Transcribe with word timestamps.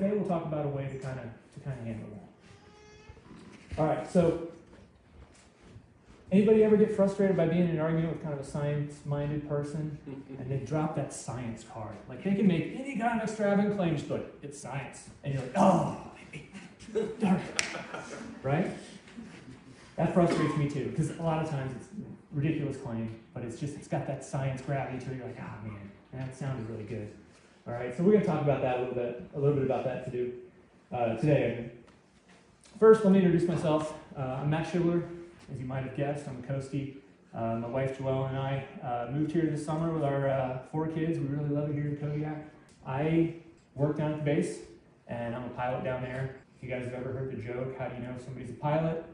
today 0.00 0.16
we'll 0.16 0.28
talk 0.28 0.46
about 0.46 0.64
a 0.64 0.68
way 0.68 0.88
to 0.90 0.98
kind 0.98 1.18
of 1.18 1.26
to 1.54 1.60
kind 1.60 1.78
of 1.78 1.86
handle 1.86 2.08
that. 2.10 3.80
All 3.80 3.86
right, 3.86 4.10
so 4.10 4.48
anybody 6.32 6.64
ever 6.64 6.76
get 6.76 6.96
frustrated 6.96 7.36
by 7.36 7.46
being 7.46 7.68
in 7.68 7.70
an 7.70 7.80
argument 7.80 8.14
with 8.14 8.22
kind 8.22 8.32
of 8.32 8.40
a 8.40 8.44
science-minded 8.44 9.46
person, 9.48 9.98
and 10.38 10.50
they 10.50 10.64
drop 10.64 10.96
that 10.96 11.12
science 11.12 11.64
card? 11.70 11.96
Like 12.08 12.24
they 12.24 12.34
can 12.34 12.46
make 12.46 12.74
any 12.78 12.96
kind 12.96 13.20
of 13.20 13.28
extravagant 13.28 13.76
claims, 13.76 14.02
but 14.02 14.38
it's 14.42 14.58
science, 14.58 15.10
and 15.22 15.34
you're 15.34 15.42
like, 15.42 15.52
oh, 15.56 15.98
darn 17.20 17.36
it, 17.36 17.64
right? 18.42 18.70
That 19.96 20.14
frustrates 20.14 20.56
me 20.56 20.70
too, 20.70 20.86
because 20.86 21.10
a 21.18 21.22
lot 21.22 21.44
of 21.44 21.50
times 21.50 21.74
it's 21.76 21.88
a 21.88 22.36
ridiculous 22.36 22.78
claim, 22.78 23.20
but 23.34 23.44
it's 23.44 23.60
just 23.60 23.74
it's 23.76 23.88
got 23.88 24.06
that 24.06 24.24
science 24.24 24.62
gravity 24.62 25.04
to 25.04 25.12
it. 25.12 25.16
You're 25.18 25.26
like, 25.26 25.36
ah, 25.40 25.58
man, 25.62 25.90
that 26.14 26.34
sounded 26.34 26.70
really 26.70 26.84
good. 26.84 27.12
All 27.70 27.76
right, 27.76 27.96
so 27.96 28.02
we're 28.02 28.10
going 28.10 28.24
to 28.24 28.26
talk 28.26 28.42
about 28.42 28.62
that 28.62 28.78
a 28.78 28.80
little 28.80 28.96
bit, 28.96 29.22
a 29.32 29.38
little 29.38 29.54
bit 29.54 29.64
about 29.64 29.84
that 29.84 30.04
to 30.04 30.10
do 30.10 30.32
uh, 30.92 31.14
today. 31.14 31.70
First, 32.80 33.04
let 33.04 33.12
me 33.12 33.20
introduce 33.20 33.46
myself. 33.48 33.94
Uh, 34.18 34.40
I'm 34.40 34.50
Matt 34.50 34.66
Schibler, 34.66 35.04
as 35.52 35.60
you 35.60 35.66
might 35.66 35.84
have 35.84 35.96
guessed. 35.96 36.26
I'm 36.26 36.42
a 36.42 36.52
Coastie. 36.52 36.96
Uh, 37.32 37.60
my 37.60 37.68
wife 37.68 37.96
Joelle 37.96 38.28
and 38.28 38.36
I 38.36 38.64
uh, 38.82 39.12
moved 39.12 39.30
here 39.30 39.46
this 39.46 39.64
summer 39.64 39.92
with 39.92 40.02
our 40.02 40.28
uh, 40.28 40.58
four 40.72 40.88
kids. 40.88 41.20
We 41.20 41.26
really 41.26 41.48
love 41.48 41.70
it 41.70 41.74
here 41.74 41.86
in 41.86 41.96
Kodiak. 41.96 42.44
I 42.84 43.34
work 43.76 43.98
down 43.98 44.14
at 44.14 44.18
the 44.18 44.24
base, 44.24 44.58
and 45.06 45.36
I'm 45.36 45.44
a 45.44 45.50
pilot 45.50 45.84
down 45.84 46.02
there. 46.02 46.34
If 46.56 46.64
you 46.64 46.74
guys 46.74 46.86
have 46.86 46.94
ever 46.94 47.12
heard 47.12 47.30
the 47.30 47.40
joke, 47.40 47.78
how 47.78 47.86
do 47.86 47.94
you 47.94 48.02
know 48.02 48.14
if 48.16 48.24
somebody's 48.24 48.50
a 48.50 48.54
pilot? 48.54 49.04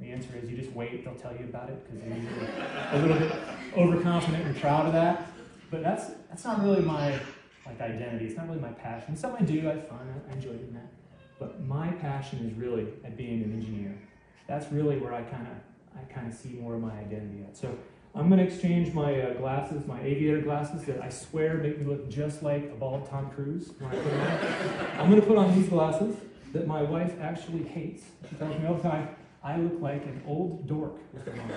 The 0.00 0.10
answer 0.10 0.30
is 0.42 0.48
you 0.48 0.56
just 0.56 0.72
wait, 0.72 1.04
they'll 1.04 1.14
tell 1.16 1.36
you 1.36 1.44
about 1.44 1.68
it 1.68 1.84
because 1.84 2.02
they're 2.02 2.16
usually 2.16 2.46
a 2.92 2.98
little 2.98 3.18
bit 3.18 3.32
overconfident 3.76 4.46
and 4.46 4.56
proud 4.56 4.86
of 4.86 4.94
that. 4.94 5.30
But 5.70 5.82
that's 5.82 6.12
that's 6.30 6.44
not 6.44 6.62
really 6.62 6.80
my 6.80 7.18
like 7.66 7.80
identity. 7.80 8.26
It's 8.26 8.36
not 8.36 8.48
really 8.48 8.60
my 8.60 8.72
passion. 8.72 9.16
Some 9.16 9.34
I 9.38 9.42
do, 9.42 9.68
I 9.68 9.74
have 9.74 9.88
fun, 9.88 10.22
I 10.28 10.32
enjoy 10.32 10.52
doing 10.52 10.74
that. 10.74 10.90
But 11.38 11.64
my 11.64 11.88
passion 11.88 12.46
is 12.48 12.54
really 12.56 12.86
at 13.04 13.16
being 13.16 13.42
an 13.42 13.52
engineer. 13.52 13.98
That's 14.46 14.70
really 14.72 14.98
where 14.98 15.12
I 15.12 15.22
kind 15.22 15.46
of 15.46 15.54
I 15.98 16.04
kind 16.12 16.26
of 16.30 16.34
see 16.34 16.50
more 16.50 16.74
of 16.74 16.82
my 16.82 16.92
identity 16.98 17.42
at. 17.42 17.56
So 17.56 17.76
I'm 18.14 18.28
going 18.28 18.38
to 18.38 18.46
exchange 18.46 18.92
my 18.94 19.20
uh, 19.20 19.34
glasses, 19.34 19.86
my 19.86 20.00
aviator 20.02 20.40
glasses 20.40 20.84
that 20.84 21.02
I 21.02 21.08
swear 21.08 21.54
make 21.54 21.78
me 21.78 21.84
look 21.84 22.08
just 22.08 22.42
like 22.42 22.64
a 22.64 22.74
bald 22.74 23.08
Tom 23.08 23.30
Cruise 23.30 23.70
when 23.78 23.90
I 23.90 23.94
put 23.94 24.10
them 24.10 24.20
on. 24.20 25.00
I'm 25.00 25.10
going 25.10 25.20
to 25.20 25.26
put 25.26 25.36
on 25.36 25.54
these 25.54 25.68
glasses 25.68 26.16
that 26.52 26.66
my 26.66 26.82
wife 26.82 27.14
actually 27.20 27.64
hates. 27.64 28.04
She 28.28 28.36
tells 28.36 28.58
me 28.58 28.66
all 28.66 28.74
the 28.74 28.82
time, 28.82 29.08
I 29.42 29.56
look 29.58 29.80
like 29.80 30.04
an 30.04 30.22
old 30.26 30.66
dork 30.66 30.96
with 31.12 31.24
them 31.24 31.40
on. 31.40 31.48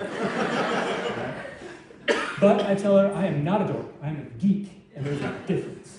But 2.40 2.66
I 2.66 2.74
tell 2.74 2.96
her 2.96 3.12
I 3.14 3.26
am 3.26 3.44
not 3.44 3.62
a 3.62 3.72
dork. 3.72 3.86
I 4.02 4.08
am 4.08 4.16
a 4.16 4.24
geek 4.38 4.79
and 5.00 5.06
there's 5.06 5.22
a 5.22 5.38
difference. 5.46 5.98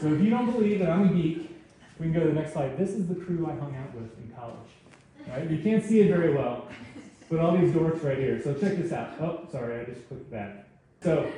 So 0.00 0.12
if 0.12 0.20
you 0.20 0.28
don't 0.28 0.52
believe 0.52 0.80
that 0.80 0.90
I'm 0.90 1.08
a 1.08 1.12
geek, 1.12 1.50
we 1.98 2.06
can 2.06 2.12
go 2.12 2.20
to 2.20 2.26
the 2.26 2.34
next 2.34 2.52
slide. 2.52 2.76
This 2.76 2.90
is 2.90 3.08
the 3.08 3.14
crew 3.14 3.46
I 3.46 3.58
hung 3.58 3.74
out 3.76 3.94
with 3.94 4.18
in 4.18 4.30
college. 4.36 4.56
Right? 5.26 5.50
You 5.50 5.62
can't 5.62 5.82
see 5.82 6.00
it 6.00 6.08
very 6.08 6.34
well, 6.34 6.68
but 7.30 7.40
all 7.40 7.56
these 7.56 7.72
dorks 7.72 8.04
right 8.04 8.18
here. 8.18 8.40
So 8.42 8.52
check 8.52 8.76
this 8.76 8.92
out. 8.92 9.14
Oh, 9.20 9.40
sorry, 9.50 9.80
I 9.80 9.84
just 9.84 10.06
clicked 10.06 10.30
that. 10.32 10.68
So 11.02 11.32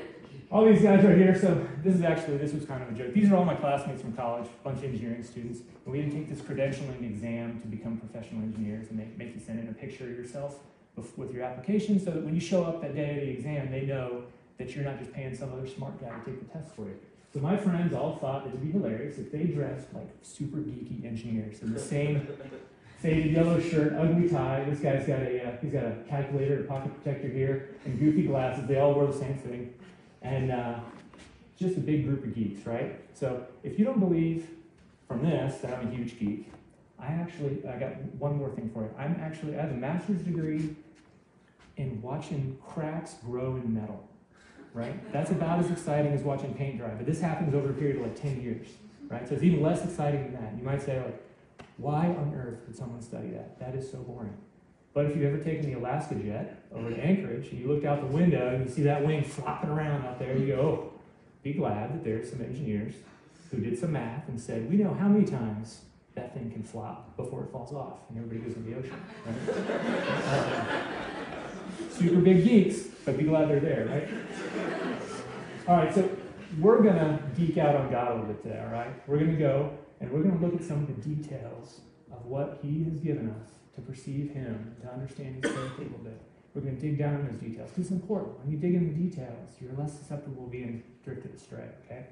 all 0.50 0.64
these 0.64 0.83
guys 0.83 1.05
right 1.05 1.16
here. 1.16 1.38
So 1.38 1.64
this 1.84 1.94
is 1.94 2.02
actually 2.02 2.38
this 2.38 2.53
was 2.53 2.64
kind 2.64 2.82
of 2.82 2.88
a 2.88 2.92
joke. 2.92 3.14
These 3.14 3.30
are 3.30 3.36
all 3.36 3.44
my 3.44 3.55
classmates 3.55 4.03
from 4.03 4.14
college, 4.14 4.47
a 4.47 4.64
bunch 4.64 4.78
of 4.78 4.84
engineering 4.84 5.22
students. 5.22 5.60
And 5.84 5.92
we 5.92 6.00
had 6.00 6.10
to 6.10 6.16
take 6.16 6.28
this 6.28 6.41
credentialing 6.41 7.05
exam 7.05 7.60
to 7.60 7.69
become 7.69 7.98
professional 7.98 8.42
engineers, 8.42 8.91
and 8.91 8.98
they 8.98 9.06
make 9.16 9.34
you 9.36 9.41
send 9.41 9.60
in 9.60 9.69
a 9.69 9.72
picture 9.72 10.05
of 10.05 10.10
yourself 10.10 10.56
with 11.16 11.32
your 11.32 11.44
application, 11.44 12.00
so 12.05 12.10
that 12.10 12.25
when 12.25 12.34
you 12.34 12.41
show 12.41 12.64
up 12.64 12.82
that 12.82 12.92
day 12.92 13.10
of 13.10 13.16
the 13.20 13.30
exam, 13.30 13.70
they 13.70 13.82
know 13.82 14.25
that 14.58 14.74
you're 14.74 14.84
not 14.84 14.98
just 14.98 15.12
paying 15.12 15.34
some 15.34 15.52
other 15.52 15.66
smart 15.66 16.00
guy 16.00 16.10
to 16.10 16.24
take 16.24 16.40
the 16.40 16.58
test 16.58 16.74
for 16.74 16.82
you. 16.82 16.98
So 17.32 17.40
my 17.40 17.56
friends 17.56 17.94
all 17.94 18.16
thought 18.16 18.46
it 18.46 18.52
would 18.52 18.64
be 18.64 18.72
hilarious 18.72 19.18
if 19.18 19.30
they 19.30 19.44
dressed 19.44 19.92
like 19.94 20.08
super 20.22 20.58
geeky 20.58 21.04
engineers 21.04 21.62
in 21.62 21.72
the 21.72 21.80
same 21.80 22.26
faded 22.98 23.32
yellow 23.32 23.60
shirt, 23.60 23.94
ugly 23.94 24.28
tie. 24.28 24.64
This 24.68 24.80
guy's 24.80 25.06
got 25.06 25.20
a 25.20 25.48
uh, 25.48 25.52
he's 25.60 25.72
got 25.72 25.84
a 25.84 25.96
calculator, 26.08 26.60
a 26.60 26.64
pocket 26.64 26.92
protector 26.94 27.28
here, 27.28 27.70
and 27.84 27.98
goofy 27.98 28.22
glasses. 28.22 28.66
They 28.66 28.78
all 28.78 28.94
wore 28.94 29.06
the 29.06 29.18
same 29.18 29.38
thing, 29.38 29.74
and 30.22 30.50
uh, 30.50 30.80
just 31.58 31.76
a 31.76 31.80
big 31.80 32.06
group 32.06 32.24
of 32.24 32.34
geeks, 32.34 32.66
right? 32.66 32.98
So 33.14 33.47
if 33.62 33.78
you 33.78 33.84
don't 33.84 34.00
believe 34.00 34.48
from 35.06 35.22
this 35.22 35.58
that 35.58 35.74
I'm 35.74 35.88
a 35.88 35.91
huge 35.91 36.18
geek, 36.18 36.50
I 36.98 37.06
actually 37.06 37.64
I 37.68 37.78
got 37.78 38.00
one 38.14 38.36
more 38.36 38.50
thing 38.50 38.70
for 38.72 38.82
you. 38.82 38.91
I'm 38.98 39.20
actually 39.20 39.56
I 39.56 39.62
have 39.62 39.70
a 39.70 39.74
master's 39.74 40.22
degree 40.22 40.74
in 41.76 42.00
watching 42.02 42.58
cracks 42.66 43.14
grow 43.24 43.56
in 43.56 43.72
metal 43.72 44.08
right? 44.78 45.12
That's 45.12 45.31
about 45.31 45.59
as 45.59 45.71
exciting 45.71 46.12
as 46.12 46.22
watching 46.22 46.55
paint 46.55 46.78
dry, 46.78 46.91
but 46.91 47.05
this 47.05 47.21
happens 47.21 47.55
over 47.55 47.71
a 47.71 47.72
period 47.72 47.97
of 47.97 48.03
like 48.03 48.21
10 48.21 48.41
years, 48.41 48.69
right? 49.09 49.28
So 49.28 49.34
it's 49.34 49.43
even 49.43 49.61
less 49.61 49.84
exciting 49.84 50.22
than 50.22 50.34
that. 50.34 50.56
You 50.56 50.62
might 50.62 50.81
say, 50.81 51.00
like, 51.00 51.21
why 51.77 52.06
on 52.06 52.33
earth 52.37 52.61
would 52.66 52.77
someone 52.77 53.03
study 53.03 53.31
that? 53.31 53.59
That 53.59 53.75
is 53.75 53.91
so 53.91 53.99
boring. 53.99 54.37
But 54.94 55.06
if 55.06 55.16
you've 55.16 55.25
ever 55.27 55.43
taken 55.43 55.66
the 55.66 55.78
Alaska 55.78 56.15
jet 56.15 56.62
over 56.75 56.91
to 56.91 56.97
Anchorage 56.97 57.49
and 57.49 57.61
you 57.61 57.69
looked 57.69 57.84
out 57.84 58.00
the 58.00 58.06
window 58.06 58.55
and 58.55 58.66
you 58.66 58.72
see 58.72 58.83
that 58.83 59.05
wing 59.05 59.22
flopping 59.25 59.71
around 59.71 60.06
out 60.06 60.19
there, 60.19 60.37
you 60.37 60.47
go, 60.47 60.61
oh, 60.61 60.93
be 61.43 61.53
glad 61.53 61.93
that 61.95 62.05
there's 62.05 62.31
some 62.31 62.41
engineers 62.41 62.95
who 63.50 63.59
did 63.59 63.78
some 63.78 63.93
math 63.93 64.28
and 64.28 64.41
said, 64.41 64.69
we 64.71 64.77
know 64.77 64.95
how 64.95 65.09
many 65.09 65.25
times 65.25 65.83
that 66.15 66.34
thing 66.34 66.50
can 66.50 66.62
flop 66.62 67.16
before 67.16 67.45
it 67.45 67.50
falls 67.53 67.72
off 67.72 67.99
and 68.09 68.19
everybody 68.19 68.41
goes 68.41 68.56
in 68.56 68.71
the 68.71 68.77
ocean. 68.77 69.00
Right? 69.27 70.84
Um, 71.39 71.47
super 71.91 72.21
big 72.21 72.44
geeks, 72.44 72.89
but 73.05 73.16
be 73.16 73.25
glad 73.25 73.49
they're 73.49 73.61
there, 73.61 73.87
right? 73.87 74.09
All 75.66 75.77
right, 75.77 75.94
so 75.94 76.09
we're 76.61 76.83
going 76.83 76.97
to 76.97 77.21
geek 77.37 77.59
out 77.59 77.77
on 77.77 77.91
God 77.91 78.09
a 78.09 78.15
little 78.15 78.27
bit 78.27 78.43
today, 78.43 78.61
all 78.61 78.72
right? 78.72 78.89
We're 79.06 79.19
going 79.19 79.33
to 79.33 79.39
go 79.39 79.71
and 80.00 80.11
we're 80.11 80.22
going 80.22 80.39
to 80.39 80.44
look 80.44 80.55
at 80.55 80.65
some 80.65 80.83
of 80.83 80.87
the 80.87 81.09
details 81.09 81.81
of 82.12 82.25
what 82.25 82.61
He 82.62 82.84
has 82.84 82.99
given 83.00 83.31
us 83.31 83.49
to 83.75 83.81
perceive 83.81 84.31
Him, 84.31 84.77
to 84.83 84.93
understand 84.93 85.44
His 85.44 85.53
character 85.53 85.83
a 85.83 85.84
little 85.84 85.99
bit. 85.99 86.21
We're 86.55 86.62
going 86.62 86.77
to 86.77 86.83
dig 86.83 86.99
down 86.99 87.16
in 87.16 87.27
those 87.27 87.37
details 87.37 87.71
because 87.71 87.84
it's 87.84 87.91
important. 87.91 88.39
When 88.41 88.50
you 88.50 88.59
dig 88.59 88.75
in 88.75 88.89
the 88.89 89.09
details, 89.09 89.50
you're 89.60 89.72
less 89.75 89.99
susceptible 89.99 90.45
to 90.45 90.50
being 90.50 90.83
drifted 91.05 91.34
astray, 91.34 91.69
okay? 91.84 92.06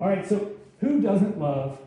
All 0.00 0.08
right, 0.08 0.26
so 0.26 0.52
who 0.80 1.00
doesn't 1.00 1.38
love 1.38 1.78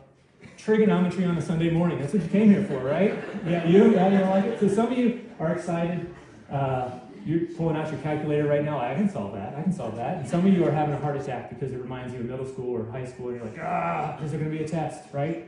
trigonometry 0.56 1.24
on 1.24 1.36
a 1.36 1.42
Sunday 1.42 1.70
morning? 1.70 2.00
That's 2.00 2.12
what 2.12 2.22
you 2.22 2.28
came 2.28 2.50
here 2.50 2.64
for, 2.64 2.78
right? 2.78 3.14
Yeah, 3.46 3.66
you? 3.66 3.92
Yeah, 3.92 4.08
you 4.08 4.18
don't 4.18 4.30
like 4.30 4.44
it? 4.44 4.60
So 4.60 4.68
some 4.68 4.92
of 4.92 4.98
you 4.98 5.28
are 5.38 5.52
excited. 5.52 6.14
Uh, 6.50 6.90
you're 7.26 7.40
pulling 7.56 7.76
out 7.76 7.90
your 7.90 8.00
calculator 8.02 8.46
right 8.46 8.64
now. 8.64 8.78
I 8.78 8.94
can 8.94 9.10
solve 9.10 9.34
that. 9.34 9.56
I 9.56 9.62
can 9.62 9.72
solve 9.72 9.96
that. 9.96 10.18
And 10.18 10.28
some 10.28 10.46
of 10.46 10.52
you 10.54 10.64
are 10.64 10.70
having 10.70 10.94
a 10.94 10.98
heart 10.98 11.20
attack 11.20 11.50
because 11.50 11.72
it 11.72 11.78
reminds 11.78 12.14
you 12.14 12.20
of 12.20 12.26
middle 12.26 12.46
school 12.46 12.70
or 12.70 12.88
high 12.92 13.04
school. 13.04 13.30
And 13.30 13.38
you're 13.38 13.44
like, 13.44 13.58
ah, 13.60 14.16
is 14.22 14.30
there 14.30 14.38
going 14.38 14.52
to 14.52 14.56
be 14.56 14.62
a 14.62 14.68
test, 14.68 15.12
right? 15.12 15.44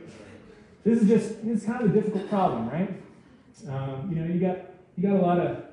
This 0.83 1.01
is 1.01 1.07
just 1.07 1.39
it's 1.45 1.65
kind 1.65 1.81
of 1.81 1.91
a 1.91 1.93
difficult 1.93 2.29
problem, 2.29 2.69
right? 2.69 3.01
Um, 3.69 4.09
you 4.09 4.21
know, 4.21 4.33
you 4.33 4.41
got 4.41 4.57
you 4.97 5.07
got 5.07 5.17
a 5.17 5.25
lot 5.25 5.39
of 5.39 5.63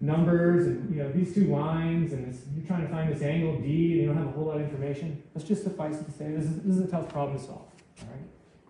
numbers 0.00 0.66
and 0.66 0.94
you 0.94 1.02
know 1.02 1.12
these 1.12 1.34
two 1.34 1.44
lines, 1.44 2.14
and 2.14 2.32
this, 2.32 2.42
you're 2.56 2.66
trying 2.66 2.86
to 2.86 2.88
find 2.88 3.12
this 3.12 3.22
angle 3.22 3.60
D, 3.60 3.92
and 3.92 4.00
you 4.00 4.06
don't 4.06 4.16
have 4.16 4.28
a 4.28 4.32
whole 4.32 4.46
lot 4.46 4.56
of 4.56 4.62
information. 4.62 5.22
Let's 5.34 5.46
just 5.46 5.64
suffice 5.64 6.00
it 6.00 6.04
to 6.04 6.12
say 6.12 6.30
this 6.30 6.44
is 6.44 6.62
this 6.62 6.76
is 6.76 6.80
a 6.80 6.90
tough 6.90 7.08
problem 7.10 7.38
to 7.38 7.44
solve. 7.44 7.68
All 8.00 8.08
right, 8.10 8.24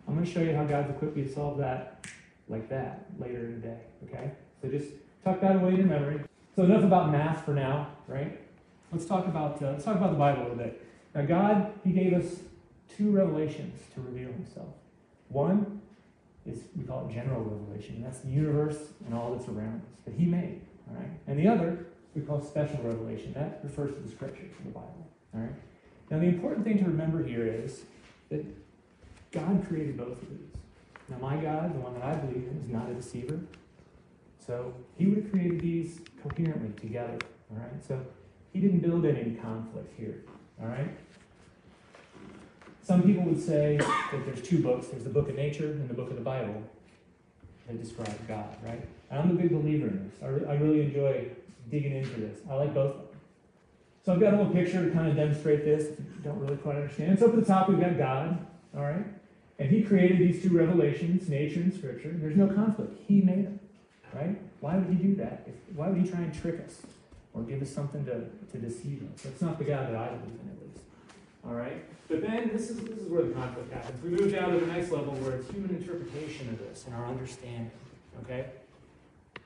I'm 0.09 0.14
going 0.14 0.26
to 0.26 0.32
show 0.32 0.41
you 0.41 0.54
how 0.54 0.64
God's 0.64 0.91
equipped 0.91 1.16
you 1.16 1.25
to 1.25 1.32
solve 1.32 1.59
that 1.59 2.06
like 2.49 2.69
that 2.70 3.06
later 3.20 3.47
in 3.47 3.60
the 3.60 3.69
day. 3.69 3.78
Okay, 4.09 4.32
so 4.60 4.69
just 4.69 4.88
tuck 5.25 5.41
that 5.41 5.56
away 5.56 5.70
in 5.70 5.76
your 5.76 5.87
memory. 5.87 6.20
So 6.55 6.65
enough 6.65 6.85
about 6.85 7.11
math 7.11 7.45
for 7.45 7.55
now, 7.55 7.89
right? 8.07 8.41
Let's 8.93 9.07
talk 9.07 9.27
about 9.27 9.63
uh, 9.63 9.73
let's 9.73 9.85
talk 9.85 9.97
about 9.97 10.11
the 10.11 10.19
Bible 10.19 10.43
a 10.43 10.45
little 10.45 10.57
bit. 10.59 10.87
Now, 11.15 11.23
God, 11.23 11.73
He 11.83 11.93
gave 11.93 12.13
us 12.13 12.41
two 12.97 13.11
revelations 13.11 13.81
to 13.95 14.01
reveal 14.01 14.31
Himself. 14.33 14.69
One 15.29 15.81
is 16.45 16.65
we 16.77 16.85
call 16.85 17.09
it 17.09 17.12
general 17.12 17.43
revelation. 17.43 18.03
That's 18.03 18.19
the 18.19 18.31
universe 18.31 18.79
and 19.07 19.15
all 19.15 19.35
that's 19.35 19.49
around 19.49 19.81
us 19.81 20.05
that 20.05 20.15
He 20.15 20.27
made. 20.27 20.61
All 20.91 20.97
right. 20.97 21.11
And 21.27 21.39
the 21.39 21.49
other 21.49 21.87
we 22.15 22.23
call 22.23 22.43
special 22.43 22.79
revelation. 22.83 23.33
That 23.33 23.61
refers 23.62 23.95
to 23.95 24.01
the 24.01 24.11
Scriptures 24.11 24.53
of 24.59 24.65
the 24.65 24.71
Bible. 24.71 25.07
All 25.35 25.41
right. 25.41 25.55
Now, 26.11 26.19
the 26.19 26.27
important 26.27 26.65
thing 26.65 26.79
to 26.79 26.85
remember 26.85 27.23
here 27.23 27.47
is 27.47 27.85
that 28.29 28.45
God 29.31 29.65
created 29.67 29.97
both 29.97 30.21
of 30.21 30.29
these. 30.29 30.50
Now, 31.09 31.17
my 31.19 31.37
God, 31.37 31.75
the 31.75 31.81
one 31.81 31.94
that 31.94 32.03
I 32.03 32.15
believe 32.15 32.47
in, 32.49 32.61
is 32.62 32.69
not 32.69 32.91
a 32.91 32.94
deceiver. 32.94 33.41
So 34.47 34.75
he 34.97 35.06
would 35.06 35.23
have 35.23 35.31
created 35.31 35.61
these 35.61 36.00
coherently 36.23 36.73
together. 36.81 37.19
All 37.51 37.59
right. 37.59 37.87
So 37.87 38.01
he 38.53 38.61
didn't 38.61 38.81
build 38.81 39.05
in 39.05 39.17
any 39.17 39.35
conflict 39.35 39.93
here. 39.99 40.23
All 40.61 40.69
right. 40.69 40.89
Some 42.83 43.03
people 43.03 43.23
would 43.25 43.41
say 43.41 43.77
that 43.77 44.27
there's 44.27 44.43
two 44.43 44.63
books. 44.63 44.89
There's 44.89 45.05
the 45.05 45.11
book 45.11 45.29
of 45.29 45.37
nature 45.37 45.67
and 45.67 45.89
the 45.89 45.95
book 45.95 46.11
of 46.11 46.17
the 46.17 46.23
Bible 46.23 46.63
that 47.67 47.81
describe 47.81 48.17
God, 48.27 48.57
right? 48.65 48.83
And 49.11 49.21
I'm 49.21 49.31
a 49.31 49.35
big 49.35 49.51
believer 49.51 49.87
in 49.87 50.11
this. 50.11 50.23
I, 50.23 50.27
re- 50.27 50.47
I 50.49 50.55
really 50.55 50.83
enjoy 50.83 51.29
digging 51.71 51.97
into 51.97 52.21
this. 52.21 52.41
I 52.51 52.55
like 52.55 52.75
both 52.75 52.97
So 54.05 54.13
I've 54.13 54.21
got 54.21 54.35
a 54.35 54.37
little 54.37 54.53
picture 54.53 54.85
to 54.85 54.91
kind 54.91 55.09
of 55.09 55.17
demonstrate 55.17 55.65
this 55.65 55.97
don't 56.23 56.39
really 56.39 56.57
quite 56.57 56.77
understand. 56.77 57.19
So 57.19 57.27
up 57.27 57.35
at 57.35 57.41
the 57.41 57.47
top, 57.47 57.69
we've 57.69 57.81
got 57.81 57.99
God, 57.99 58.47
all 58.77 58.83
right? 58.83 59.05
And 59.59 59.71
he 59.71 59.83
created 59.83 60.19
these 60.19 60.43
two 60.43 60.57
revelations, 60.57 61.29
nature 61.29 61.61
and 61.61 61.73
scripture. 61.73 62.13
There's 62.15 62.37
no 62.37 62.49
conflict. 62.49 62.99
He 63.07 63.21
made 63.21 63.47
them 63.47 63.61
right? 64.14 64.41
Why 64.61 64.76
would 64.76 64.88
he 64.88 64.94
do 64.94 65.14
that? 65.17 65.47
If, 65.47 65.76
why 65.76 65.88
would 65.88 66.00
he 66.00 66.09
try 66.09 66.20
and 66.20 66.32
trick 66.32 66.61
us 66.64 66.82
or 67.35 67.43
give 67.43 67.62
us 67.62 67.70
something 67.70 68.05
to, 68.05 68.25
to 68.53 68.59
deceive 68.59 69.03
us? 69.12 69.23
That's 69.23 69.43
not 69.43 69.59
the 69.59 69.64
God 69.64 69.88
that 69.88 69.97
I 69.97 70.09
believe 70.09 70.38
in, 70.41 70.50
at 70.50 70.62
least. 70.62 70.85
All 71.47 71.55
right? 71.55 71.85
But 72.09 72.23
then 72.23 72.50
this 72.53 72.70
is, 72.70 72.79
this 72.81 72.99
is 72.99 73.09
where 73.09 73.23
the 73.23 73.32
conflict 73.32 73.73
happens. 73.73 74.03
We 74.03 74.11
move 74.11 74.32
down 74.32 74.53
to 74.53 74.61
the 74.61 74.67
next 74.67 74.91
level 74.91 75.14
where 75.14 75.37
it's 75.37 75.50
human 75.50 75.70
interpretation 75.70 76.49
of 76.50 76.59
this 76.59 76.85
and 76.87 76.94
our 76.94 77.06
understanding. 77.06 77.70
Okay? 78.23 78.47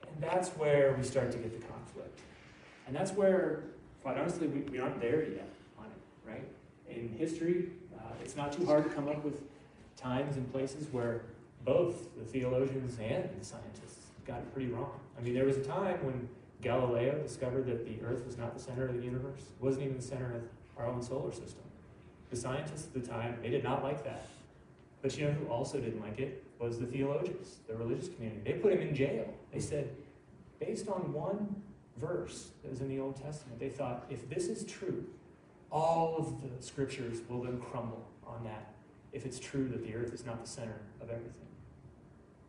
And 0.03 0.23
that's 0.23 0.51
where 0.51 0.95
we 0.99 1.05
start 1.05 1.31
to 1.33 1.39
get 1.39 1.53
the 1.53 1.67
conflict. 1.67 2.21
And 2.87 2.95
that's 2.95 3.13
where, 3.13 3.65
quite 4.03 4.19
honestly, 4.19 4.49
we, 4.49 4.61
we 4.63 4.79
aren't 4.79 5.01
there 5.01 5.23
yet 5.23 5.49
on 5.79 5.87
it, 5.87 6.31
right? 6.31 6.49
In 6.89 7.09
history, 7.17 7.69
uh, 7.97 8.03
it's 8.23 8.37
not 8.37 8.53
too 8.53 8.65
hard 8.67 8.85
to 8.85 8.91
come 8.91 9.09
up 9.09 9.25
with 9.25 9.41
times 9.97 10.37
and 10.37 10.51
places 10.53 10.87
where 10.93 11.23
both 11.65 12.17
the 12.17 12.25
theologians 12.25 12.99
and 12.99 13.29
the 13.39 13.45
scientists 13.45 13.96
got 14.27 14.39
it 14.39 14.53
pretty 14.53 14.71
wrong. 14.71 14.99
I 15.19 15.23
mean, 15.23 15.35
there 15.35 15.45
was 15.45 15.57
a 15.57 15.65
time 15.65 16.05
when 16.05 16.29
Galileo 16.63 17.19
discovered 17.23 17.67
that 17.67 17.87
the 17.87 18.05
Earth 18.05 18.25
was 18.27 18.37
not 18.37 18.55
the 18.55 18.61
center 18.61 18.87
of 18.87 18.95
the 18.95 19.03
universe, 19.03 19.43
wasn't 19.61 19.85
even 19.85 19.97
the 19.97 20.03
center 20.03 20.35
of 20.35 20.43
our 20.79 20.87
own 20.87 21.03
solar 21.03 21.33
system. 21.33 21.63
The 22.31 22.37
scientists 22.37 22.87
at 22.87 23.03
the 23.03 23.09
time, 23.09 23.39
they 23.43 23.51
did 23.51 23.63
not 23.63 23.83
like 23.83 24.05
that. 24.05 24.27
But 25.03 25.17
you 25.17 25.27
know 25.27 25.33
who 25.33 25.47
also 25.47 25.79
didn't 25.79 26.01
like 26.01 26.19
it? 26.19 26.43
Was 26.59 26.81
the 26.81 26.87
theologians, 26.87 27.59
the 27.69 27.77
religious 27.77 28.09
community. 28.09 28.41
They 28.45 28.59
put 28.59 28.73
him 28.73 28.81
in 28.81 28.95
jail. 28.95 29.33
They 29.53 29.61
said, 29.61 29.91
based 30.59 30.89
on 30.89 31.13
one 31.13 31.63
verse 31.99 32.51
that 32.63 32.71
was 32.71 32.81
in 32.81 32.89
the 32.89 32.99
Old 32.99 33.17
Testament, 33.23 33.61
they 33.61 33.69
thought, 33.69 34.07
if 34.11 34.29
this 34.29 34.47
is 34.49 34.65
true, 34.65 35.05
all 35.71 36.17
of 36.17 36.43
the 36.43 36.65
scriptures 36.65 37.21
will 37.29 37.43
then 37.43 37.61
crumble 37.61 38.07
on 38.27 38.43
that 38.45 38.73
if 39.13 39.25
it's 39.25 39.39
true 39.39 39.69
that 39.69 39.83
the 39.85 39.95
earth 39.95 40.13
is 40.13 40.27
not 40.27 40.43
the 40.43 40.49
center 40.49 40.81
of 41.01 41.11
everything. 41.11 41.47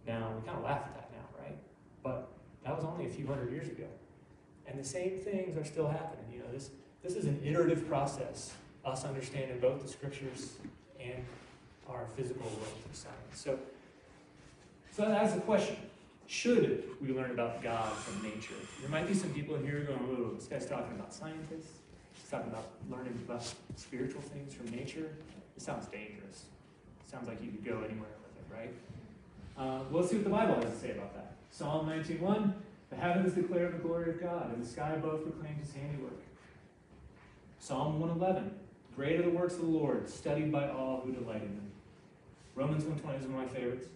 Now, 0.05 0.33
we 0.35 0.45
kind 0.45 0.57
of 0.57 0.63
laugh 0.63 0.81
at 0.85 0.95
that? 0.95 1.06
But 2.07 2.29
that 2.63 2.73
was 2.73 2.85
only 2.85 3.05
a 3.05 3.09
few 3.09 3.27
hundred 3.27 3.51
years 3.51 3.67
ago. 3.67 3.83
And 4.65 4.79
the 4.79 4.83
same 4.83 5.19
things 5.19 5.57
are 5.57 5.65
still 5.65 5.89
happening. 5.89 6.25
You 6.31 6.39
know, 6.39 6.51
this, 6.53 6.69
this 7.03 7.15
is 7.15 7.25
an 7.25 7.41
iterative 7.43 7.85
process, 7.87 8.53
us 8.85 9.03
understanding 9.03 9.59
both 9.59 9.81
the 9.81 9.89
scriptures 9.89 10.53
and 11.01 11.25
our 11.89 12.05
physical 12.15 12.43
world 12.43 12.73
through 12.83 12.93
science. 12.93 13.17
So, 13.33 13.59
so 14.95 15.09
that's 15.09 15.33
the 15.33 15.41
question. 15.41 15.75
Should 16.27 16.83
we 17.01 17.13
learn 17.13 17.31
about 17.31 17.61
God 17.61 17.91
from 17.93 18.23
nature? 18.23 18.55
There 18.79 18.89
might 18.89 19.07
be 19.07 19.13
some 19.13 19.29
people 19.31 19.55
in 19.55 19.65
here 19.65 19.81
going, 19.81 19.99
oh, 20.09 20.35
this 20.35 20.47
guy's 20.47 20.65
talking 20.65 20.95
about 20.95 21.13
scientists. 21.13 21.79
He's 22.13 22.29
talking 22.29 22.51
about 22.51 22.69
learning 22.89 23.19
about 23.25 23.43
spiritual 23.75 24.21
things 24.21 24.53
from 24.53 24.69
nature. 24.71 25.09
It 25.57 25.61
sounds 25.61 25.87
dangerous. 25.87 26.45
It 27.05 27.11
sounds 27.11 27.27
like 27.27 27.41
you 27.41 27.51
could 27.51 27.65
go 27.65 27.77
anywhere 27.79 28.15
with 28.23 28.35
it, 28.37 28.53
right? 28.53 28.73
Uh, 29.57 29.83
well, 29.89 30.01
let's 30.01 30.09
see 30.09 30.17
what 30.17 30.25
the 30.25 30.29
Bible 30.29 30.55
has 30.55 30.71
to 30.71 30.79
say 30.79 30.91
about 30.91 31.13
that. 31.13 31.36
Psalm 31.51 31.87
19.1, 31.87 32.53
The 32.89 32.95
heavens 32.95 33.33
declare 33.33 33.69
the 33.69 33.79
glory 33.79 34.11
of 34.11 34.21
God, 34.21 34.53
and 34.53 34.63
the 34.63 34.67
sky 34.67 34.91
above 34.91 35.23
proclaims 35.23 35.67
his 35.67 35.75
handiwork. 35.75 36.19
Psalm 37.59 37.99
111, 37.99 38.51
Great 38.95 39.19
are 39.19 39.23
the 39.23 39.29
works 39.29 39.53
of 39.55 39.61
the 39.61 39.67
Lord, 39.67 40.09
studied 40.09 40.51
by 40.51 40.69
all 40.69 41.01
who 41.03 41.11
delight 41.11 41.43
in 41.43 41.55
them. 41.55 41.71
Romans 42.55 42.83
120 42.83 43.19
is 43.19 43.29
one 43.29 43.43
of 43.43 43.53
my 43.53 43.59
favorites. 43.59 43.87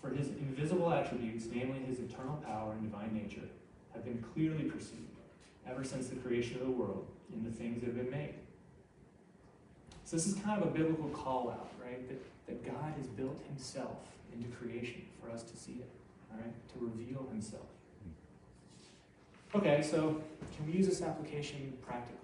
For 0.00 0.10
his 0.10 0.28
invisible 0.28 0.92
attributes, 0.92 1.46
namely 1.52 1.78
his 1.80 2.00
eternal 2.00 2.42
power 2.44 2.72
and 2.72 2.82
divine 2.82 3.14
nature, 3.14 3.46
have 3.94 4.04
been 4.04 4.24
clearly 4.34 4.64
perceived 4.64 5.12
ever 5.68 5.84
since 5.84 6.08
the 6.08 6.16
creation 6.16 6.56
of 6.56 6.66
the 6.66 6.72
world 6.72 7.06
in 7.32 7.44
the 7.44 7.50
things 7.50 7.80
that 7.80 7.86
have 7.86 7.96
been 7.96 8.10
made. 8.10 8.34
So 10.04 10.16
this 10.16 10.26
is 10.26 10.34
kind 10.34 10.60
of 10.60 10.68
a 10.68 10.70
biblical 10.72 11.08
call 11.10 11.50
out, 11.50 11.70
right? 11.82 12.06
That, 12.08 12.20
that 12.46 12.66
God 12.66 12.94
has 12.96 13.06
built 13.06 13.38
himself 13.46 13.98
into 14.34 14.48
creation 14.48 15.02
for 15.22 15.30
us 15.30 15.42
to 15.44 15.56
see 15.56 15.72
it, 15.72 15.88
right? 16.38 16.68
To 16.72 16.84
reveal 16.84 17.26
himself. 17.30 17.66
Okay, 19.54 19.82
so 19.82 20.20
can 20.56 20.66
we 20.66 20.72
use 20.72 20.88
this 20.88 21.02
application 21.02 21.74
practically? 21.82 22.18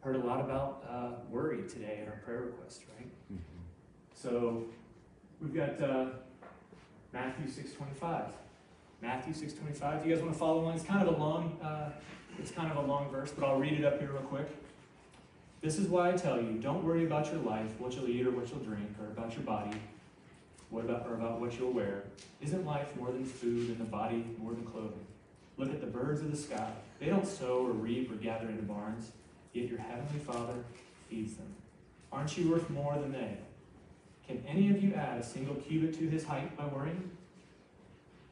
Heard 0.00 0.16
a 0.16 0.18
lot 0.18 0.40
about 0.40 0.84
uh, 0.88 1.10
worry 1.30 1.66
today 1.68 2.00
in 2.02 2.08
our 2.08 2.18
prayer 2.18 2.42
request, 2.42 2.82
right? 2.98 3.08
Mm-hmm. 3.32 3.62
So 4.14 4.64
we've 5.40 5.54
got 5.54 5.80
uh, 5.80 6.06
Matthew 7.12 7.46
6.25. 7.46 8.24
Matthew 9.00 9.32
6.25. 9.32 10.00
If 10.00 10.06
you 10.06 10.14
guys 10.14 10.22
want 10.22 10.34
to 10.34 10.38
follow 10.38 10.60
along, 10.60 10.74
it's 10.74 10.84
kind 10.84 11.06
of 11.06 11.14
a 11.14 11.18
long, 11.18 11.58
uh, 11.62 11.90
it's 12.38 12.50
kind 12.50 12.70
of 12.70 12.76
a 12.78 12.86
long 12.86 13.10
verse, 13.10 13.32
but 13.32 13.46
I'll 13.46 13.58
read 13.58 13.72
it 13.72 13.84
up 13.84 13.98
here 13.98 14.12
real 14.12 14.22
quick. 14.22 14.48
This 15.60 15.78
is 15.78 15.88
why 15.88 16.10
I 16.10 16.12
tell 16.12 16.40
you, 16.40 16.58
don't 16.60 16.84
worry 16.84 17.06
about 17.06 17.32
your 17.32 17.40
life, 17.40 17.70
what 17.78 17.94
you'll 17.94 18.08
eat 18.08 18.26
or 18.26 18.32
what 18.32 18.50
you'll 18.50 18.60
drink, 18.60 18.90
or 19.00 19.06
about 19.06 19.34
your 19.34 19.44
body, 19.44 19.76
what 20.72 20.84
about, 20.84 21.06
or 21.06 21.14
about 21.14 21.38
what 21.38 21.56
you'll 21.58 21.70
wear. 21.70 22.04
Isn't 22.40 22.64
life 22.64 22.96
more 22.96 23.12
than 23.12 23.26
food 23.26 23.68
and 23.68 23.78
the 23.78 23.84
body 23.84 24.24
more 24.38 24.52
than 24.52 24.64
clothing? 24.64 25.06
Look 25.58 25.68
at 25.68 25.82
the 25.82 25.86
birds 25.86 26.22
of 26.22 26.30
the 26.30 26.36
sky. 26.36 26.72
They 26.98 27.06
don't 27.06 27.26
sow 27.26 27.66
or 27.66 27.72
reap 27.72 28.10
or 28.10 28.14
gather 28.14 28.48
into 28.48 28.62
barns, 28.62 29.12
yet 29.52 29.68
your 29.68 29.78
heavenly 29.78 30.18
Father 30.20 30.54
feeds 31.10 31.34
them. 31.34 31.54
Aren't 32.10 32.38
you 32.38 32.50
worth 32.50 32.70
more 32.70 32.94
than 32.98 33.12
they? 33.12 33.36
Can 34.26 34.42
any 34.48 34.70
of 34.70 34.82
you 34.82 34.94
add 34.94 35.18
a 35.18 35.22
single 35.22 35.56
cubit 35.56 35.94
to 35.98 36.08
his 36.08 36.24
height 36.24 36.56
by 36.56 36.66
worrying? 36.66 37.10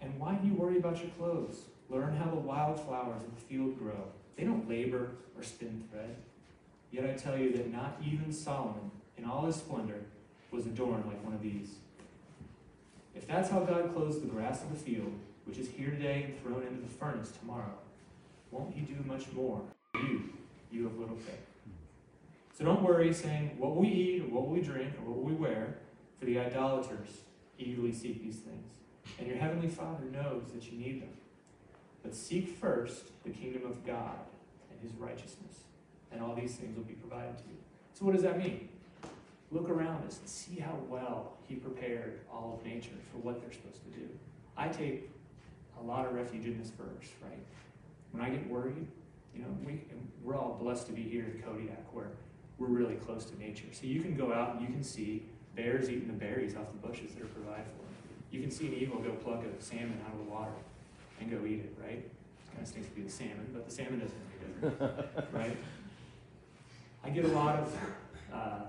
And 0.01 0.19
why 0.19 0.35
do 0.35 0.49
you 0.49 0.55
worry 0.55 0.79
about 0.79 0.99
your 1.03 1.11
clothes? 1.11 1.65
Learn 1.91 2.17
how 2.17 2.31
the 2.31 2.37
wildflowers 2.37 3.23
of 3.23 3.35
the 3.35 3.41
field 3.43 3.79
grow. 3.79 4.05
They 4.37 4.45
don't 4.45 4.67
labor 4.67 5.11
or 5.37 5.43
spin 5.43 5.85
thread. 5.91 6.17
Yet 6.91 7.05
I 7.05 7.13
tell 7.13 7.37
you 7.37 7.53
that 7.53 7.71
not 7.71 8.01
even 8.03 8.33
Solomon, 8.33 8.91
in 9.19 9.27
all 9.27 9.45
his 9.45 9.57
splendor, 9.57 10.01
was 10.51 10.65
adorned 10.65 11.05
like 11.07 11.23
one 11.23 11.35
of 11.35 11.43
these. 11.43 11.75
If 13.21 13.27
that's 13.27 13.51
how 13.51 13.61
God 13.61 13.93
clothes 13.93 14.19
the 14.19 14.27
grass 14.27 14.63
of 14.63 14.71
the 14.71 14.79
field, 14.79 15.13
which 15.45 15.59
is 15.59 15.69
here 15.69 15.91
today 15.91 16.23
and 16.25 16.43
thrown 16.43 16.67
into 16.67 16.81
the 16.81 16.89
furnace 16.89 17.31
tomorrow, 17.39 17.75
won't 18.51 18.75
he 18.75 18.81
do 18.81 18.97
much 19.05 19.31
more 19.35 19.61
for 19.93 20.01
you, 20.01 20.33
you 20.73 20.87
of 20.87 20.99
little 20.99 21.17
faith? 21.17 21.47
So 22.57 22.65
don't 22.65 22.83
worry 22.83 23.13
saying, 23.13 23.57
what 23.59 23.75
will 23.75 23.83
we 23.83 23.89
eat, 23.89 24.23
or 24.23 24.29
what 24.29 24.47
will 24.47 24.55
we 24.55 24.63
drink, 24.63 24.95
or 24.95 25.11
what 25.11 25.19
will 25.19 25.27
we 25.27 25.35
wear? 25.35 25.77
For 26.19 26.25
the 26.25 26.39
idolaters 26.41 27.09
eagerly 27.59 27.93
seek 27.93 28.23
these 28.23 28.37
things. 28.37 28.73
And 29.19 29.29
your 29.29 29.37
heavenly 29.37 29.69
Father 29.69 30.05
knows 30.11 30.53
that 30.55 30.73
you 30.73 30.79
need 30.79 31.03
them. 31.03 31.13
But 32.03 32.15
seek 32.15 32.57
first 32.57 33.11
the 33.23 33.31
kingdom 33.31 33.67
of 33.67 33.85
God 33.85 34.17
and 34.71 34.81
his 34.81 34.99
righteousness, 34.99 35.65
and 36.11 36.23
all 36.23 36.35
these 36.35 36.55
things 36.55 36.75
will 36.75 36.85
be 36.85 36.95
provided 36.95 37.37
to 37.37 37.45
you. 37.45 37.59
So 37.93 38.07
what 38.07 38.15
does 38.15 38.23
that 38.23 38.39
mean? 38.39 38.71
Look 39.53 39.69
around 39.69 40.05
us 40.07 40.19
and 40.19 40.29
see 40.29 40.61
how 40.61 40.79
well 40.89 41.39
he 41.49 41.57
prepared 41.57 42.21
all 42.33 42.59
of 42.59 42.67
nature 42.67 42.91
for 43.11 43.19
what 43.19 43.41
they're 43.41 43.53
supposed 43.53 43.83
to 43.85 43.99
do. 43.99 44.09
I 44.57 44.69
take 44.69 45.11
a 45.81 45.83
lot 45.83 46.07
of 46.07 46.15
refuge 46.15 46.47
in 46.47 46.59
this 46.59 46.71
verse, 46.71 47.11
right? 47.23 47.43
When 48.13 48.23
I 48.23 48.31
get 48.31 48.49
worried, 48.49 48.87
you 49.35 49.43
know, 49.43 49.49
we, 49.65 49.83
we're 50.23 50.37
all 50.37 50.59
blessed 50.61 50.87
to 50.87 50.93
be 50.93 51.03
here 51.03 51.25
in 51.25 51.43
Kodiak 51.43 51.85
where 51.93 52.11
we're 52.59 52.69
really 52.69 52.95
close 52.95 53.25
to 53.25 53.39
nature. 53.39 53.67
So 53.73 53.87
you 53.87 54.01
can 54.03 54.15
go 54.15 54.33
out 54.33 54.57
and 54.57 54.61
you 54.61 54.69
can 54.69 54.85
see 54.85 55.25
bears 55.57 55.91
eating 55.91 56.07
the 56.07 56.13
berries 56.13 56.55
off 56.57 56.67
the 56.73 56.87
bushes 56.87 57.15
that 57.15 57.23
are 57.23 57.27
provided 57.27 57.67
for 57.67 57.83
them. 57.83 57.95
You 58.31 58.41
can 58.41 58.51
see 58.51 58.69
an 58.69 58.75
eagle 58.75 58.99
go 59.01 59.11
pluck 59.13 59.43
a 59.43 59.63
salmon 59.63 60.01
out 60.07 60.13
of 60.13 60.25
the 60.25 60.31
water 60.31 60.53
and 61.21 61.31
go 61.31 61.45
eat 61.45 61.61
it, 61.61 61.77
right? 61.83 61.99
It 61.99 62.11
kind 62.51 62.63
of 62.63 62.69
stinks 62.69 62.89
to 62.89 62.95
be 62.95 63.03
the 63.03 63.11
salmon, 63.11 63.49
but 63.53 63.69
the 63.69 63.75
salmon 63.75 63.99
doesn't 63.99 64.19
make 64.29 64.73
a 64.73 64.77
difference, 64.77 65.27
right? 65.33 65.57
I 67.03 67.11
get 67.11 67.25
a 67.25 67.29
lot 67.29 67.57
of 67.57 67.77
uh, 68.33 68.61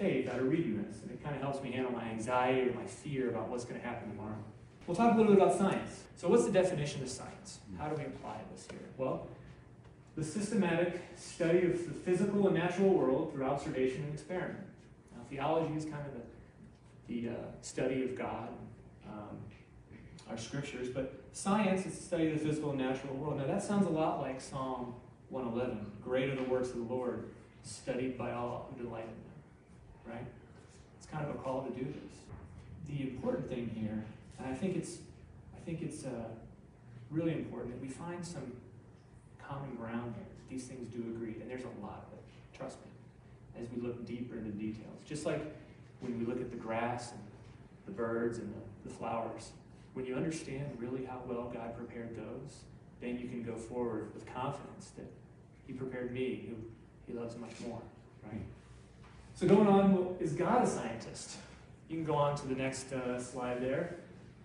faith 0.00 0.30
out 0.30 0.40
of 0.40 0.48
reading 0.48 0.82
this, 0.82 1.02
and 1.02 1.10
it 1.10 1.22
kind 1.22 1.36
of 1.36 1.42
helps 1.42 1.62
me 1.62 1.70
handle 1.70 1.92
my 1.92 2.04
anxiety 2.04 2.70
or 2.70 2.72
my 2.72 2.86
fear 2.86 3.28
about 3.28 3.48
what's 3.48 3.64
going 3.64 3.78
to 3.78 3.86
happen 3.86 4.08
tomorrow. 4.08 4.38
We'll 4.86 4.96
talk 4.96 5.14
a 5.14 5.16
little 5.16 5.34
bit 5.34 5.42
about 5.42 5.56
science. 5.56 6.04
So, 6.16 6.28
what's 6.28 6.46
the 6.46 6.52
definition 6.52 7.02
of 7.02 7.08
science? 7.10 7.60
How 7.78 7.88
do 7.88 7.96
we 7.96 8.04
apply 8.04 8.38
this 8.50 8.66
here? 8.70 8.80
Well, 8.96 9.28
the 10.16 10.24
systematic 10.24 11.02
study 11.16 11.66
of 11.66 11.86
the 11.86 11.92
physical 11.92 12.46
and 12.46 12.56
natural 12.56 12.88
world 12.88 13.32
through 13.32 13.44
observation 13.44 14.02
and 14.04 14.14
experiment. 14.14 14.64
Now, 15.14 15.22
theology 15.28 15.74
is 15.76 15.84
kind 15.84 16.04
of 16.06 16.14
the, 16.14 17.28
the 17.28 17.34
uh, 17.34 17.34
study 17.60 18.02
of 18.02 18.16
God, 18.16 18.48
um, 19.06 19.36
our 20.28 20.38
scriptures, 20.38 20.88
but 20.88 21.22
science 21.32 21.86
is 21.86 21.96
the 21.96 22.02
study 22.02 22.32
of 22.32 22.40
the 22.40 22.46
physical 22.46 22.70
and 22.70 22.78
natural 22.78 23.14
world. 23.14 23.38
Now, 23.38 23.46
that 23.46 23.62
sounds 23.62 23.86
a 23.86 23.90
lot 23.90 24.20
like 24.20 24.40
Psalm 24.40 24.94
111 25.28 25.92
Great 26.02 26.30
are 26.30 26.36
the 26.36 26.42
works 26.44 26.70
of 26.70 26.76
the 26.76 26.94
Lord, 26.94 27.28
studied 27.62 28.16
by 28.16 28.32
all 28.32 28.70
who 28.70 28.82
delight 28.82 29.04
in 29.04 29.10
them. 29.10 29.29
Right? 30.10 30.26
It's 30.96 31.06
kind 31.06 31.24
of 31.24 31.34
a 31.34 31.38
call 31.38 31.62
to 31.62 31.70
do 31.70 31.84
this. 31.84 32.18
The 32.88 33.02
important 33.02 33.48
thing 33.48 33.70
here, 33.74 34.04
and 34.38 34.48
I 34.48 34.54
think 34.54 34.76
it's, 34.76 34.98
I 35.56 35.60
think 35.64 35.82
it's 35.82 36.04
uh, 36.04 36.28
really 37.10 37.32
important 37.32 37.74
that 37.74 37.80
we 37.80 37.88
find 37.88 38.24
some 38.24 38.52
common 39.42 39.74
ground 39.76 40.14
here. 40.16 40.26
These 40.48 40.66
things 40.66 40.88
do 40.88 40.98
agree, 41.14 41.36
and 41.40 41.48
there's 41.48 41.62
a 41.62 41.84
lot 41.84 42.06
of 42.06 42.18
it. 42.18 42.58
Trust 42.58 42.78
me, 42.78 43.62
as 43.62 43.68
we 43.70 43.80
look 43.80 44.04
deeper 44.04 44.36
into 44.36 44.50
details. 44.50 44.98
Just 45.06 45.26
like 45.26 45.40
when 46.00 46.18
we 46.18 46.26
look 46.26 46.40
at 46.40 46.50
the 46.50 46.56
grass 46.56 47.12
and 47.12 47.20
the 47.86 47.92
birds 47.92 48.38
and 48.38 48.52
the, 48.52 48.88
the 48.88 48.94
flowers, 48.94 49.50
when 49.94 50.06
you 50.06 50.16
understand 50.16 50.66
really 50.78 51.04
how 51.04 51.20
well 51.26 51.50
God 51.52 51.76
prepared 51.76 52.16
those, 52.16 52.60
then 53.00 53.18
you 53.18 53.28
can 53.28 53.42
go 53.42 53.56
forward 53.56 54.12
with 54.14 54.26
confidence 54.26 54.90
that 54.96 55.06
He 55.66 55.72
prepared 55.72 56.12
me, 56.12 56.48
who 56.48 56.56
He 57.06 57.18
loves 57.18 57.36
much 57.36 57.52
more, 57.66 57.80
right? 58.24 58.42
So 59.40 59.48
going 59.48 59.68
on, 59.68 60.16
is 60.20 60.34
God 60.34 60.64
a 60.64 60.66
scientist? 60.66 61.38
You 61.88 61.96
can 61.96 62.04
go 62.04 62.14
on 62.14 62.36
to 62.36 62.46
the 62.46 62.54
next 62.54 62.92
uh, 62.92 63.18
slide 63.18 63.62
there. 63.62 63.96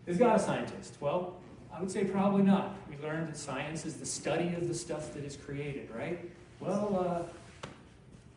Is 0.08 0.18
God 0.18 0.40
a 0.40 0.42
scientist? 0.42 0.96
Well, 1.02 1.36
I 1.70 1.82
would 1.82 1.92
say 1.92 2.06
probably 2.06 2.44
not. 2.44 2.78
We 2.90 2.96
learned 3.06 3.28
that 3.28 3.36
science 3.36 3.86
is 3.86 3.96
the 3.96 4.06
study 4.06 4.56
of 4.56 4.70
the 4.70 4.74
stuff 4.74 5.14
that 5.14 5.26
is 5.26 5.36
created, 5.36 5.90
right? 5.94 6.32
Well, 6.62 7.06
uh, 7.06 7.68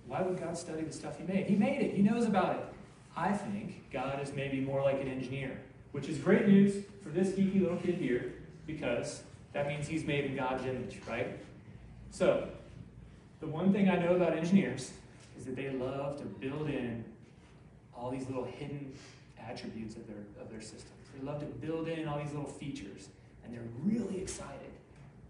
why 0.08 0.22
would 0.22 0.40
God 0.40 0.58
study 0.58 0.82
the 0.82 0.92
stuff 0.92 1.16
He 1.16 1.32
made? 1.32 1.46
He 1.46 1.54
made 1.54 1.80
it, 1.80 1.94
He 1.94 2.02
knows 2.02 2.26
about 2.26 2.56
it. 2.56 2.64
I 3.16 3.34
think 3.34 3.92
God 3.92 4.20
is 4.20 4.32
maybe 4.32 4.58
more 4.58 4.82
like 4.82 5.00
an 5.00 5.06
engineer, 5.06 5.60
which 5.92 6.08
is 6.08 6.18
great 6.18 6.48
news 6.48 6.84
for 7.04 7.10
this 7.10 7.28
geeky 7.28 7.62
little 7.62 7.76
kid 7.76 7.94
here 7.94 8.32
because 8.66 9.22
that 9.52 9.68
means 9.68 9.86
he's 9.86 10.04
made 10.04 10.24
in 10.24 10.34
God's 10.34 10.64
image, 10.66 10.98
right? 11.08 11.38
So, 12.10 12.48
the 13.38 13.46
one 13.46 13.72
thing 13.72 13.88
I 13.88 13.96
know 13.96 14.16
about 14.16 14.36
engineers 14.36 14.90
is 15.38 15.44
that 15.44 15.56
they 15.56 15.70
love 15.70 16.18
to 16.18 16.24
build 16.24 16.68
in 16.68 17.04
all 17.94 18.10
these 18.10 18.26
little 18.26 18.44
hidden 18.44 18.92
attributes 19.48 19.96
of 19.96 20.06
their, 20.06 20.24
of 20.40 20.50
their 20.50 20.60
systems. 20.60 20.92
They 21.16 21.24
love 21.24 21.40
to 21.40 21.46
build 21.46 21.88
in 21.88 22.06
all 22.08 22.18
these 22.18 22.32
little 22.32 22.48
features, 22.48 23.08
and 23.44 23.52
they're 23.52 23.68
really 23.84 24.20
excited 24.20 24.70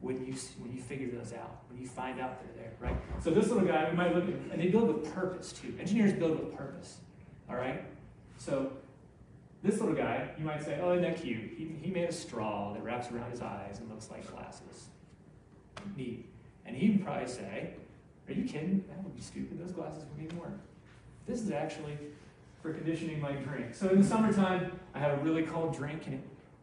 when 0.01 0.25
you, 0.25 0.35
when 0.61 0.73
you 0.73 0.81
figure 0.81 1.09
those 1.11 1.33
out, 1.33 1.63
when 1.69 1.81
you 1.81 1.87
find 1.87 2.21
out 2.21 2.41
they're 2.41 2.65
there, 2.65 2.73
right? 2.81 2.97
So 3.23 3.31
this 3.31 3.49
little 3.49 3.67
guy, 3.67 3.89
we 3.91 3.97
might 3.97 4.15
look 4.15 4.25
at, 4.25 4.35
and 4.53 4.61
they 4.61 4.69
build 4.69 4.89
with 4.89 5.13
purpose 5.13 5.53
too. 5.53 5.75
Engineers 5.79 6.13
build 6.13 6.39
with 6.39 6.57
purpose, 6.57 6.99
all 7.51 7.57
right? 7.57 7.83
So 8.39 8.73
this 9.63 9.81
little 9.81 9.95
guy, 9.95 10.31
you 10.39 10.45
might 10.45 10.63
say, 10.63 10.79
oh, 10.81 10.93
isn't 10.93 11.03
that 11.03 11.21
cute? 11.21 11.51
He, 11.57 11.69
he 11.83 11.91
made 11.91 12.09
a 12.09 12.13
straw 12.13 12.73
that 12.75 12.85
wraps 12.85 13.11
around 13.11 13.31
his 13.31 13.41
eyes 13.41 13.79
and 13.81 13.89
looks 13.91 14.09
like 14.11 14.31
glasses. 14.31 14.89
Neat. 15.97 16.29
And 16.65 16.77
he 16.77 16.91
would 16.91 17.05
probably 17.05 17.27
say, 17.27 17.75
are 18.29 18.33
you 18.33 18.45
kidding? 18.45 18.85
That 18.89 19.03
would 19.03 19.15
be 19.15 19.23
stupid. 19.23 19.59
Those 19.61 19.73
glasses 19.73 20.05
wouldn't 20.11 20.29
even 20.29 20.39
work. 20.39 20.59
This 21.27 21.41
is 21.41 21.51
actually 21.51 21.97
for 22.63 22.73
conditioning 22.73 23.21
my 23.21 23.33
drink. 23.33 23.75
So 23.75 23.89
in 23.91 24.01
the 24.01 24.07
summertime, 24.07 24.73
I 24.95 24.99
have 24.99 25.19
a 25.19 25.23
really 25.23 25.43
cold 25.43 25.77
drink 25.77 26.07
and 26.07 26.15
it 26.15 26.21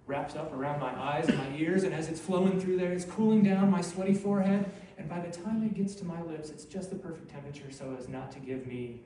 wraps 0.07 0.35
up 0.35 0.53
around 0.53 0.79
my 0.79 0.93
eyes 0.99 1.27
and 1.27 1.37
my 1.37 1.57
ears, 1.57 1.83
and 1.83 1.93
as 1.93 2.09
it's 2.09 2.19
flowing 2.19 2.59
through 2.59 2.77
there, 2.77 2.91
it's 2.91 3.05
cooling 3.05 3.43
down 3.43 3.71
my 3.71 3.81
sweaty 3.81 4.13
forehead. 4.13 4.69
And 4.97 5.09
by 5.09 5.19
the 5.19 5.31
time 5.31 5.63
it 5.63 5.73
gets 5.73 5.95
to 5.95 6.05
my 6.05 6.21
lips, 6.21 6.49
it's 6.49 6.65
just 6.65 6.89
the 6.89 6.95
perfect 6.95 7.29
temperature 7.29 7.71
so 7.71 7.95
as 7.99 8.07
not 8.07 8.31
to 8.33 8.39
give 8.39 8.67
me 8.67 9.01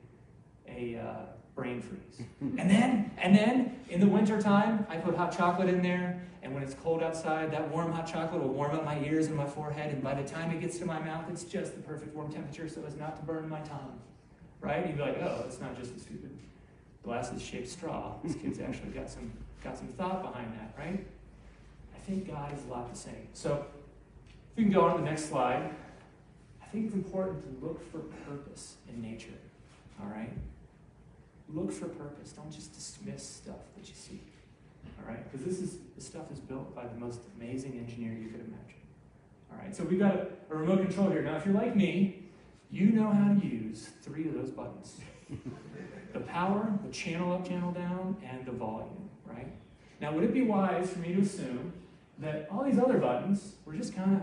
a 0.68 0.96
uh, 0.96 1.26
brain 1.60 1.82
freeze. 1.82 2.26
and 2.40 2.70
then, 2.70 3.10
and 3.18 3.36
then 3.36 3.76
in 3.90 4.00
the 4.00 4.06
wintertime, 4.06 4.86
I 4.88 4.96
put 4.96 5.14
hot 5.14 5.36
chocolate 5.36 5.68
in 5.68 5.82
there, 5.82 6.22
and 6.42 6.54
when 6.54 6.62
it's 6.62 6.72
cold 6.72 7.02
outside, 7.02 7.52
that 7.52 7.70
warm 7.70 7.92
hot 7.92 8.06
chocolate 8.06 8.42
will 8.42 8.48
warm 8.48 8.74
up 8.74 8.82
my 8.82 8.98
ears 9.04 9.26
and 9.26 9.36
my 9.36 9.46
forehead, 9.46 9.92
and 9.92 10.02
by 10.02 10.14
the 10.14 10.26
time 10.26 10.50
it 10.50 10.60
gets 10.60 10.78
to 10.78 10.86
my 10.86 10.98
mouth, 10.98 11.26
it's 11.30 11.44
just 11.44 11.74
the 11.74 11.82
perfect 11.82 12.14
warm 12.16 12.32
temperature 12.32 12.66
so 12.66 12.82
as 12.86 12.96
not 12.96 13.16
to 13.16 13.22
burn 13.22 13.46
my 13.48 13.60
tongue. 13.60 14.00
Right? 14.62 14.86
You'd 14.86 14.96
be 14.96 15.02
like, 15.02 15.18
oh, 15.22 15.44
it's 15.46 15.60
not 15.60 15.78
just 15.78 15.94
a 15.94 16.00
stupid 16.00 16.30
glasses 17.02 17.42
shaped 17.42 17.68
straw. 17.68 18.14
This 18.24 18.34
kid's 18.34 18.58
actually 18.66 18.90
got 18.90 19.10
some 19.10 19.30
got 19.62 19.76
some 19.76 19.88
thought 19.88 20.22
behind 20.22 20.54
that, 20.54 20.74
right? 20.78 21.06
I 21.94 21.98
think 21.98 22.26
God 22.26 22.56
is 22.56 22.64
a 22.64 22.68
lot 22.68 22.90
the 22.90 22.98
same. 22.98 23.28
So 23.34 23.66
if 24.50 24.56
we 24.56 24.62
can 24.64 24.72
go 24.72 24.82
on 24.82 24.96
to 24.96 25.02
the 25.02 25.04
next 25.04 25.28
slide, 25.28 25.70
I 26.62 26.66
think 26.66 26.86
it's 26.86 26.94
important 26.94 27.42
to 27.42 27.66
look 27.66 27.90
for 27.92 27.98
purpose 27.98 28.76
in 28.88 29.02
nature. 29.02 29.28
All 30.00 30.08
right? 30.08 30.32
Look 31.52 31.72
for 31.72 31.86
purpose. 31.86 32.32
Don't 32.32 32.52
just 32.52 32.74
dismiss 32.74 33.26
stuff 33.26 33.56
that 33.76 33.88
you 33.88 33.94
see. 33.94 34.20
All 34.98 35.08
right? 35.08 35.30
Because 35.30 35.46
this 35.46 35.60
is 35.60 35.78
this 35.96 36.06
stuff 36.06 36.30
is 36.32 36.38
built 36.38 36.74
by 36.74 36.86
the 36.86 36.98
most 36.98 37.20
amazing 37.36 37.78
engineer 37.78 38.12
you 38.12 38.28
could 38.28 38.40
imagine. 38.40 38.80
All 39.50 39.58
right. 39.58 39.74
So 39.74 39.84
we've 39.84 39.98
got 39.98 40.14
a, 40.14 40.26
a 40.50 40.56
remote 40.56 40.82
control 40.82 41.10
here. 41.10 41.22
Now, 41.22 41.36
if 41.36 41.44
you're 41.44 41.54
like 41.54 41.74
me, 41.74 42.24
you 42.70 42.92
know 42.92 43.10
how 43.10 43.34
to 43.34 43.46
use 43.46 43.90
three 44.02 44.28
of 44.28 44.34
those 44.34 44.50
buttons. 44.50 45.00
the 46.12 46.20
power, 46.20 46.72
the 46.84 46.92
channel 46.92 47.32
up, 47.32 47.46
channel 47.46 47.72
down, 47.72 48.16
and 48.24 48.46
the 48.46 48.52
volume, 48.52 49.10
right? 49.26 49.48
Now, 50.00 50.12
would 50.12 50.24
it 50.24 50.32
be 50.32 50.42
wise 50.42 50.90
for 50.90 51.00
me 51.00 51.14
to 51.14 51.20
assume 51.20 51.72
that 52.18 52.48
all 52.50 52.64
these 52.64 52.78
other 52.78 52.98
buttons 52.98 53.54
were 53.64 53.74
just 53.74 53.94
kind 53.94 54.16
of 54.16 54.22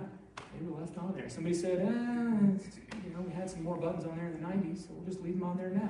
they 0.58 0.66
were 0.66 0.80
left 0.80 0.98
on 0.98 1.14
there? 1.16 1.30
Somebody 1.30 1.56
said, 1.56 1.80
eh, 1.80 2.96
you 3.06 3.14
know, 3.14 3.22
we 3.22 3.34
had 3.34 3.50
some 3.50 3.64
more 3.64 3.76
buttons 3.76 4.06
on 4.06 4.18
there 4.18 4.28
in 4.28 4.42
the 4.42 4.48
90s, 4.48 4.88
so 4.88 4.94
we'll 4.94 5.06
just 5.06 5.22
leave 5.22 5.40
them 5.40 5.44
on 5.44 5.58
there 5.58 5.70
now. 5.70 5.90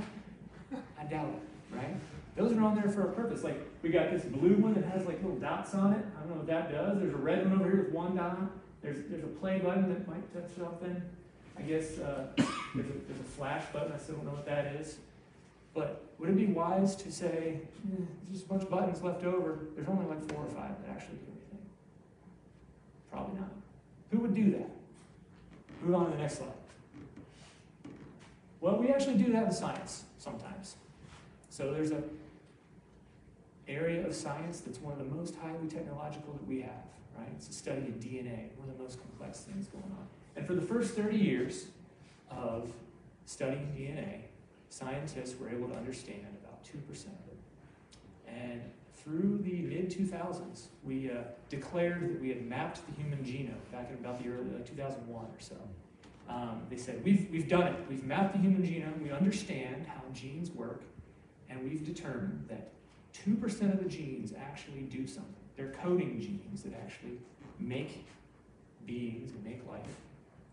I 0.99 1.03
doubt 1.03 1.29
it, 1.29 1.75
right? 1.75 1.95
Those 2.35 2.53
are 2.53 2.61
on 2.61 2.75
there 2.75 2.89
for 2.89 3.09
a 3.09 3.13
purpose. 3.13 3.43
Like 3.43 3.59
we 3.81 3.89
got 3.89 4.11
this 4.11 4.23
blue 4.23 4.55
one 4.55 4.73
that 4.75 4.85
has 4.85 5.05
like 5.05 5.21
little 5.21 5.37
dots 5.37 5.73
on 5.73 5.93
it. 5.93 6.05
I 6.15 6.19
don't 6.21 6.29
know 6.29 6.35
what 6.35 6.47
that 6.47 6.71
does. 6.71 6.99
There's 6.99 7.13
a 7.13 7.17
red 7.17 7.49
one 7.49 7.59
over 7.59 7.69
here 7.69 7.83
with 7.83 7.91
one 7.91 8.15
dot. 8.15 8.37
There's 8.81 8.97
there's 9.09 9.23
a 9.23 9.27
play 9.27 9.59
button 9.59 9.89
that 9.89 10.07
might 10.07 10.33
touch 10.33 10.51
something. 10.57 11.01
I 11.57 11.61
guess 11.63 11.97
uh, 11.97 12.27
there's, 12.35 12.87
a, 12.87 12.93
there's 13.07 13.19
a 13.19 13.29
flash 13.35 13.63
button. 13.73 13.91
I 13.91 13.97
still 13.97 14.15
don't 14.15 14.25
know 14.25 14.31
what 14.31 14.45
that 14.45 14.75
is. 14.75 14.97
But 15.73 16.03
would 16.19 16.29
it 16.29 16.35
be 16.35 16.47
wise 16.47 16.95
to 16.97 17.11
say, 17.11 17.59
eh, 17.61 17.95
there's 17.95 18.09
just 18.31 18.45
a 18.45 18.49
bunch 18.49 18.63
of 18.63 18.69
buttons 18.69 19.01
left 19.01 19.23
over? 19.23 19.59
There's 19.75 19.87
only 19.87 20.05
like 20.05 20.27
four 20.31 20.43
or 20.43 20.49
five 20.49 20.71
that 20.81 20.91
actually 20.91 21.17
do 21.17 21.31
anything. 21.31 21.65
Probably 23.11 23.39
not. 23.39 23.49
Who 24.11 24.19
would 24.19 24.33
do 24.33 24.51
that? 24.51 24.69
Move 25.81 25.95
on 25.95 26.05
to 26.05 26.11
the 26.11 26.17
next 26.17 26.37
slide. 26.37 26.49
Well, 28.59 28.77
we 28.77 28.89
actually 28.89 29.17
do 29.17 29.31
in 29.31 29.51
science 29.51 30.05
sometimes. 30.17 30.75
So 31.49 31.73
there's 31.73 31.91
a 31.91 32.03
area 33.67 34.05
of 34.05 34.15
science 34.15 34.61
that's 34.61 34.79
one 34.79 34.93
of 34.93 34.99
the 34.99 35.15
most 35.15 35.35
highly 35.35 35.67
technological 35.67 36.33
that 36.33 36.47
we 36.47 36.61
have, 36.61 36.87
right? 37.17 37.27
It's 37.35 37.47
the 37.47 37.53
study 37.53 37.81
of 37.81 37.99
DNA, 37.99 38.55
one 38.57 38.69
of 38.69 38.77
the 38.77 38.83
most 38.83 38.99
complex 38.99 39.41
things 39.41 39.67
going 39.67 39.83
on. 39.83 40.07
And 40.35 40.47
for 40.47 40.53
the 40.53 40.61
first 40.61 40.95
30 40.95 41.17
years 41.17 41.65
of 42.31 42.71
studying 43.25 43.73
DNA, 43.77 44.21
scientists 44.69 45.37
were 45.39 45.49
able 45.49 45.67
to 45.69 45.75
understand 45.75 46.25
about 46.43 46.63
2% 46.63 46.73
of 46.87 47.07
it. 47.27 47.37
And 48.27 48.61
through 48.95 49.39
the 49.43 49.61
mid 49.61 49.89
2000s, 49.89 50.67
we 50.83 51.09
uh, 51.09 51.15
declared 51.49 52.09
that 52.09 52.21
we 52.21 52.29
had 52.29 52.45
mapped 52.45 52.81
the 52.87 53.01
human 53.01 53.19
genome 53.19 53.71
back 53.71 53.89
in 53.89 53.95
about 53.95 54.21
the 54.21 54.29
early 54.29 54.49
like 54.51 54.65
2001 54.65 55.25
or 55.25 55.29
so. 55.39 55.55
Um, 56.29 56.63
they 56.69 56.77
said, 56.77 57.03
we've, 57.03 57.27
we've 57.31 57.47
done 57.47 57.67
it. 57.67 57.75
We've 57.89 58.03
mapped 58.03 58.33
the 58.33 58.39
human 58.39 58.63
genome. 58.63 59.01
We 59.01 59.11
understand 59.11 59.87
how 59.87 60.01
genes 60.13 60.51
work. 60.51 60.81
And 61.49 61.63
we've 61.63 61.85
determined 61.85 62.45
that 62.49 62.71
2% 63.25 63.73
of 63.73 63.81
the 63.81 63.89
genes 63.89 64.33
actually 64.37 64.81
do 64.81 65.07
something. 65.07 65.33
They're 65.55 65.71
coding 65.71 66.19
genes 66.19 66.63
that 66.63 66.73
actually 66.73 67.19
make 67.59 68.05
beings 68.85 69.31
and 69.31 69.43
make 69.43 69.65
life, 69.67 69.81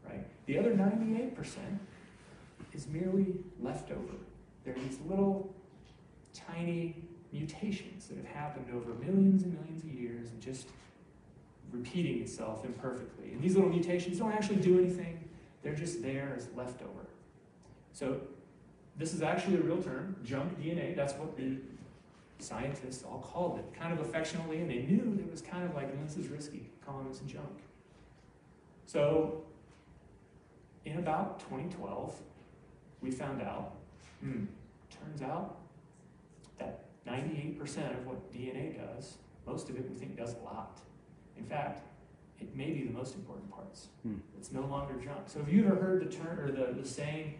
right? 0.09 0.25
The 0.47 0.59
other 0.59 0.71
98% 0.71 1.35
is 2.73 2.87
merely 2.88 3.35
leftover. 3.61 4.14
They're 4.64 4.75
these 4.75 4.99
little 5.07 5.54
tiny 6.33 6.97
mutations 7.33 8.07
that 8.07 8.16
have 8.16 8.26
happened 8.26 8.66
over 8.75 8.95
millions 8.95 9.43
and 9.43 9.52
millions 9.54 9.83
of 9.85 9.93
years 9.93 10.31
and 10.31 10.40
just 10.40 10.69
repeating 11.73 12.23
itself 12.23 12.64
imperfectly. 12.64 13.33
And 13.33 13.43
these 13.43 13.57
little 13.57 13.71
mutations 13.71 14.19
don't 14.19 14.33
actually 14.33 14.57
do 14.57 14.78
anything 14.78 15.24
they're 15.64 15.75
just 15.75 16.02
there 16.02 16.35
as 16.37 16.47
leftover. 16.54 17.09
So 17.92 18.21
this 18.97 19.14
is 19.14 19.23
actually 19.23 19.56
a 19.56 19.62
real 19.62 19.83
term, 19.83 20.14
junk 20.23 20.61
DNA. 20.61 20.94
That's 20.94 21.14
what 21.14 21.37
the 21.37 21.56
scientists 22.38 23.02
all 23.02 23.18
called 23.18 23.59
it, 23.59 23.64
kind 23.78 23.92
of 23.92 24.00
affectionately, 24.00 24.59
and 24.61 24.71
they 24.71 24.83
knew 24.83 25.18
it 25.18 25.30
was 25.30 25.40
kind 25.40 25.64
of 25.64 25.75
like, 25.75 25.90
this 26.06 26.16
is 26.16 26.28
risky, 26.28 26.71
calling 26.85 27.09
this 27.09 27.21
junk. 27.21 27.61
So 28.87 29.42
in 30.85 30.99
about 30.99 31.40
2012, 31.40 32.14
we 33.00 33.11
found 33.11 33.40
out, 33.40 33.73
hmm, 34.21 34.44
turns 34.90 35.23
out 35.23 35.56
that 36.59 36.85
98% 37.06 37.99
of 37.99 38.06
what 38.06 38.33
DNA 38.33 38.76
does, 38.76 39.14
most 39.47 39.71
of 39.71 39.76
it 39.76 39.88
we 39.88 39.94
think 39.97 40.16
does 40.16 40.35
a 40.35 40.44
lot. 40.44 40.80
In 41.38 41.44
fact, 41.44 41.83
it 42.45 42.57
may 42.57 42.71
be 42.71 42.85
the 42.85 42.93
most 42.93 43.15
important 43.15 43.51
parts. 43.51 43.89
Hmm. 44.03 44.17
It's 44.39 44.53
no 44.53 44.63
longer 44.63 44.95
junk. 44.95 45.23
So 45.27 45.41
have 45.41 45.53
you 45.53 45.67
ever 45.67 45.77
heard 45.77 46.01
the 46.01 46.15
term 46.15 46.39
or 46.39 46.51
the, 46.51 46.81
the 46.81 46.87
saying, 46.87 47.35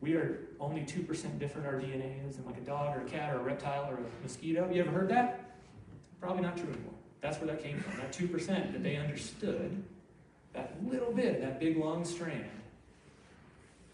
we 0.00 0.14
are 0.14 0.40
only 0.60 0.82
2% 0.82 1.38
different 1.38 1.66
our 1.66 1.74
DNA 1.74 2.28
is 2.28 2.36
than 2.36 2.46
like 2.46 2.56
a 2.56 2.62
dog 2.62 2.96
or 2.96 3.00
a 3.00 3.08
cat 3.08 3.34
or 3.34 3.40
a 3.40 3.42
reptile 3.42 3.90
or 3.90 3.94
a 3.94 4.22
mosquito? 4.22 4.70
You 4.70 4.82
ever 4.82 4.90
heard 4.90 5.08
that? 5.08 5.56
Probably 6.20 6.42
not 6.42 6.56
true 6.56 6.68
anymore. 6.68 6.94
That's 7.20 7.38
where 7.38 7.48
that 7.48 7.62
came 7.62 7.78
from. 7.80 7.98
That 7.98 8.12
2% 8.12 8.72
that 8.72 8.82
they 8.82 8.96
understood, 8.96 9.82
that 10.52 10.76
little 10.86 11.12
bit, 11.12 11.40
that 11.40 11.60
big 11.60 11.76
long 11.76 12.04
strand, 12.04 12.44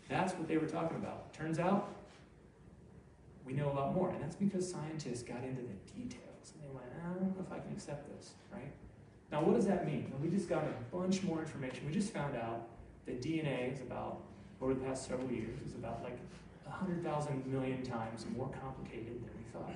that's 0.08 0.32
what 0.34 0.46
they 0.46 0.58
were 0.58 0.68
talking 0.68 0.96
about. 0.96 1.32
Turns 1.34 1.58
out, 1.58 1.92
we 3.44 3.52
know 3.52 3.70
a 3.70 3.74
lot 3.74 3.94
more. 3.94 4.10
And 4.10 4.22
that's 4.22 4.36
because 4.36 4.70
scientists 4.70 5.22
got 5.22 5.42
into 5.42 5.62
the 5.62 6.00
details. 6.00 6.52
And 6.54 6.62
they 6.62 6.74
went, 6.74 6.86
I 7.04 7.08
don't 7.08 7.22
know 7.22 7.44
if 7.44 7.52
I 7.52 7.58
can 7.58 7.72
accept 7.72 8.08
this, 8.16 8.32
right? 8.52 8.72
Now, 9.32 9.42
what 9.42 9.56
does 9.56 9.66
that 9.66 9.86
mean? 9.86 10.10
Well, 10.10 10.20
we 10.22 10.28
just 10.28 10.48
got 10.48 10.64
a 10.64 10.96
bunch 10.96 11.22
more 11.22 11.40
information. 11.40 11.86
We 11.86 11.92
just 11.92 12.12
found 12.12 12.36
out 12.36 12.68
that 13.06 13.20
DNA 13.20 13.72
is 13.72 13.80
about, 13.80 14.22
over 14.60 14.74
the 14.74 14.80
past 14.80 15.08
several 15.08 15.30
years, 15.30 15.60
is 15.66 15.74
about 15.74 16.02
like 16.02 16.18
100,000 16.64 17.46
million 17.46 17.82
times 17.82 18.24
more 18.36 18.48
complicated 18.60 19.22
than 19.22 19.30
we 19.36 19.44
thought. 19.52 19.74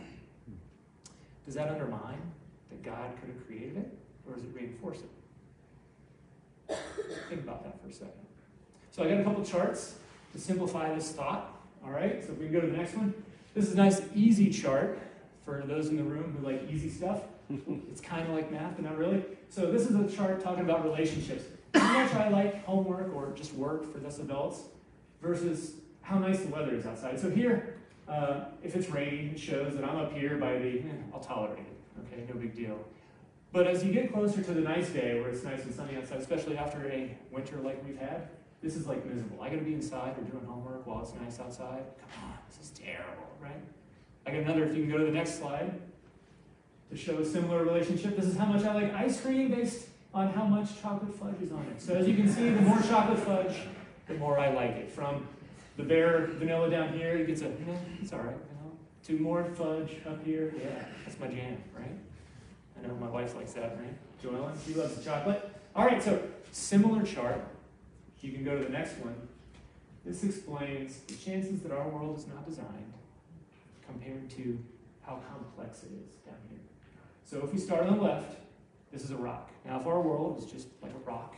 Does 1.44 1.54
that 1.54 1.68
undermine 1.68 2.20
that 2.68 2.82
God 2.82 3.10
could 3.20 3.28
have 3.28 3.46
created 3.46 3.76
it, 3.76 3.98
or 4.26 4.34
does 4.34 4.44
it 4.44 4.50
reinforce 4.54 4.98
it? 4.98 5.10
Think 7.28 7.42
about 7.42 7.64
that 7.64 7.80
for 7.82 7.88
a 7.88 7.92
second. 7.92 8.12
So 8.92 9.02
I 9.02 9.08
got 9.08 9.20
a 9.20 9.24
couple 9.24 9.44
charts 9.44 9.96
to 10.32 10.38
simplify 10.38 10.94
this 10.94 11.10
thought. 11.10 11.60
All 11.84 11.90
right, 11.90 12.22
so 12.24 12.32
if 12.32 12.38
we 12.38 12.44
can 12.44 12.52
go 12.52 12.60
to 12.60 12.66
the 12.68 12.76
next 12.76 12.94
one. 12.94 13.14
This 13.54 13.66
is 13.66 13.72
a 13.72 13.76
nice, 13.76 14.00
easy 14.14 14.50
chart 14.50 14.98
for 15.44 15.64
those 15.66 15.88
in 15.88 15.96
the 15.96 16.04
room 16.04 16.36
who 16.38 16.46
like 16.46 16.70
easy 16.70 16.88
stuff. 16.88 17.22
it's 17.90 18.00
kind 18.00 18.28
of 18.28 18.34
like 18.34 18.50
math, 18.50 18.76
but 18.76 18.84
not 18.84 18.96
really. 18.96 19.22
So 19.48 19.70
this 19.70 19.88
is 19.88 19.94
a 19.94 20.16
chart 20.16 20.42
talking 20.42 20.64
about 20.64 20.84
relationships. 20.84 21.44
How 21.74 22.02
much 22.02 22.14
I 22.14 22.28
like 22.28 22.64
homework 22.64 23.14
or 23.14 23.32
just 23.34 23.54
work 23.54 23.90
for 23.92 24.04
us 24.06 24.18
adults 24.18 24.62
versus 25.20 25.74
how 26.02 26.18
nice 26.18 26.40
the 26.40 26.48
weather 26.48 26.74
is 26.74 26.86
outside. 26.86 27.18
So 27.18 27.30
here, 27.30 27.76
uh, 28.08 28.46
if 28.62 28.74
it's 28.74 28.88
raining, 28.88 29.30
it 29.30 29.38
shows 29.38 29.74
that 29.74 29.84
I'm 29.84 29.96
up 29.96 30.12
here 30.12 30.36
by 30.36 30.58
the, 30.58 30.80
eh, 30.80 31.12
I'll 31.12 31.20
tolerate 31.20 31.58
it. 31.58 32.12
Okay, 32.12 32.24
no 32.28 32.34
big 32.34 32.54
deal. 32.54 32.78
But 33.52 33.66
as 33.66 33.84
you 33.84 33.92
get 33.92 34.12
closer 34.12 34.42
to 34.42 34.52
the 34.52 34.60
nice 34.60 34.88
day 34.90 35.20
where 35.20 35.30
it's 35.30 35.42
nice 35.42 35.64
and 35.64 35.74
sunny 35.74 35.96
outside, 35.96 36.18
especially 36.18 36.56
after 36.56 36.88
a 36.88 37.16
winter 37.32 37.56
like 37.56 37.84
we've 37.84 37.98
had, 37.98 38.28
this 38.62 38.76
is 38.76 38.86
like 38.86 39.04
miserable. 39.06 39.40
I 39.42 39.48
gotta 39.48 39.62
be 39.62 39.74
inside 39.74 40.16
or 40.18 40.22
doing 40.22 40.44
homework 40.44 40.86
while 40.86 41.00
it's 41.02 41.14
nice 41.14 41.40
outside. 41.40 41.82
Come 41.98 42.24
on, 42.24 42.34
this 42.48 42.64
is 42.64 42.70
terrible, 42.70 43.28
right? 43.40 43.62
I 44.26 44.30
got 44.30 44.40
another, 44.42 44.64
if 44.64 44.76
you 44.76 44.82
can 44.82 44.92
go 44.92 44.98
to 44.98 45.04
the 45.04 45.10
next 45.10 45.38
slide 45.38 45.72
to 46.90 46.96
show 46.96 47.18
a 47.18 47.24
similar 47.24 47.64
relationship. 47.64 48.16
This 48.16 48.26
is 48.26 48.36
how 48.36 48.46
much 48.46 48.64
I 48.64 48.74
like 48.74 48.92
ice 48.94 49.20
cream 49.20 49.50
based 49.50 49.88
on 50.12 50.32
how 50.32 50.44
much 50.44 50.80
chocolate 50.82 51.14
fudge 51.14 51.40
is 51.40 51.52
on 51.52 51.64
it. 51.66 51.80
So 51.80 51.94
as 51.94 52.08
you 52.08 52.14
can 52.14 52.28
see, 52.28 52.50
the 52.50 52.60
more 52.62 52.80
chocolate 52.82 53.20
fudge, 53.20 53.56
the 54.08 54.14
more 54.14 54.38
I 54.38 54.52
like 54.52 54.72
it. 54.72 54.90
From 54.90 55.26
the 55.76 55.84
bare 55.84 56.26
vanilla 56.32 56.68
down 56.68 56.92
here, 56.92 57.16
it 57.16 57.26
gets 57.26 57.42
a, 57.42 57.46
eh, 57.46 57.76
it's 58.02 58.12
all 58.12 58.18
right, 58.18 58.34
you 58.34 58.56
know, 58.56 58.72
to 59.04 59.22
more 59.22 59.44
fudge 59.44 59.96
up 60.06 60.24
here. 60.24 60.52
Yeah, 60.58 60.84
that's 61.04 61.18
my 61.20 61.28
jam, 61.28 61.62
right? 61.78 61.96
I 62.76 62.86
know 62.86 62.94
my 62.94 63.08
wife 63.08 63.36
likes 63.36 63.52
that, 63.52 63.78
right? 63.78 64.22
Joellen, 64.22 64.52
she 64.66 64.74
loves 64.74 64.96
the 64.96 65.04
chocolate. 65.04 65.48
All 65.76 65.86
right, 65.86 66.02
so 66.02 66.20
similar 66.50 67.04
chart. 67.04 67.40
You 68.20 68.32
can 68.32 68.44
go 68.44 68.58
to 68.58 68.64
the 68.64 68.70
next 68.70 68.98
one. 68.98 69.14
This 70.04 70.24
explains 70.24 70.98
the 71.00 71.14
chances 71.14 71.60
that 71.62 71.72
our 71.72 71.88
world 71.88 72.18
is 72.18 72.26
not 72.26 72.46
designed 72.48 72.92
compared 73.86 74.28
to 74.30 74.58
how 75.02 75.20
complex 75.30 75.82
it 75.82 75.90
is 76.04 76.14
down 76.26 76.36
here. 76.48 76.58
So 77.30 77.38
if 77.44 77.52
we 77.52 77.60
start 77.60 77.86
on 77.86 77.96
the 77.96 78.02
left, 78.02 78.38
this 78.90 79.04
is 79.04 79.12
a 79.12 79.16
rock. 79.16 79.52
Now, 79.64 79.78
if 79.78 79.86
our 79.86 80.00
world 80.00 80.42
is 80.42 80.50
just 80.50 80.66
like 80.82 80.90
a 80.90 81.08
rock, 81.08 81.36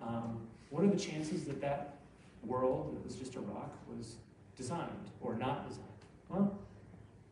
um, 0.00 0.40
what 0.70 0.82
are 0.82 0.86
the 0.86 0.96
chances 0.96 1.44
that 1.44 1.60
that 1.60 1.98
world 2.42 2.96
that 2.96 3.04
was 3.04 3.14
just 3.14 3.34
a 3.34 3.40
rock 3.40 3.76
was 3.86 4.16
designed 4.56 5.10
or 5.20 5.34
not 5.34 5.68
designed? 5.68 5.84
Well, 6.30 6.58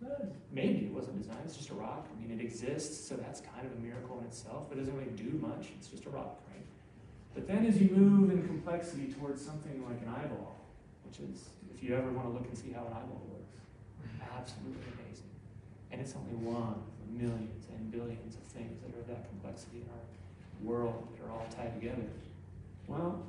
uh, 0.05 0.27
maybe 0.53 0.85
it 0.85 0.93
wasn't 0.93 1.17
designed. 1.17 1.41
It's 1.47 1.57
just 1.57 1.71
a 1.71 1.75
rock. 1.75 2.07
I 2.15 2.21
mean, 2.21 2.39
it 2.39 2.45
exists, 2.45 3.09
so 3.09 3.17
that's 3.17 3.41
kind 3.41 3.65
of 3.65 3.73
a 3.73 3.81
miracle 3.81 4.19
in 4.19 4.27
itself. 4.27 4.67
But 4.69 4.77
it 4.77 4.83
doesn't 4.83 4.95
really 4.95 5.17
do 5.17 5.39
much. 5.39 5.69
It's 5.79 5.89
just 5.89 6.05
a 6.05 6.11
rock, 6.11 6.43
right? 6.53 6.67
But 7.35 7.49
then 7.49 7.65
as 7.65 7.81
you 7.81 7.89
move 7.89 8.31
in 8.33 8.47
complexity 8.47 9.15
towards 9.19 9.43
something 9.43 9.83
like 9.89 9.99
an 10.03 10.09
eyeball, 10.09 10.61
which 11.09 11.21
is, 11.21 11.49
if 11.75 11.83
you 11.83 11.97
ever 11.97 12.11
want 12.11 12.27
to 12.27 12.35
look 12.35 12.47
and 12.47 12.59
see 12.59 12.71
how 12.71 12.83
an 12.83 12.93
eyeball 12.93 13.23
works, 13.33 13.57
absolutely 14.37 14.85
amazing. 15.01 15.31
And 15.91 16.03
it's 16.03 16.15
only 16.15 16.35
one 16.35 16.75
of 16.75 16.93
millions 17.13 17.62
and 17.77 17.91
billions 17.91 18.35
of 18.37 18.43
things 18.43 18.81
that 18.83 18.97
are 18.99 19.03
that 19.15 19.29
complexity 19.29 19.79
in 19.79 19.89
our 19.89 20.05
world 20.63 21.09
that 21.13 21.27
are 21.27 21.31
all 21.31 21.47
tied 21.55 21.79
together. 21.81 22.07
Well, 22.87 23.25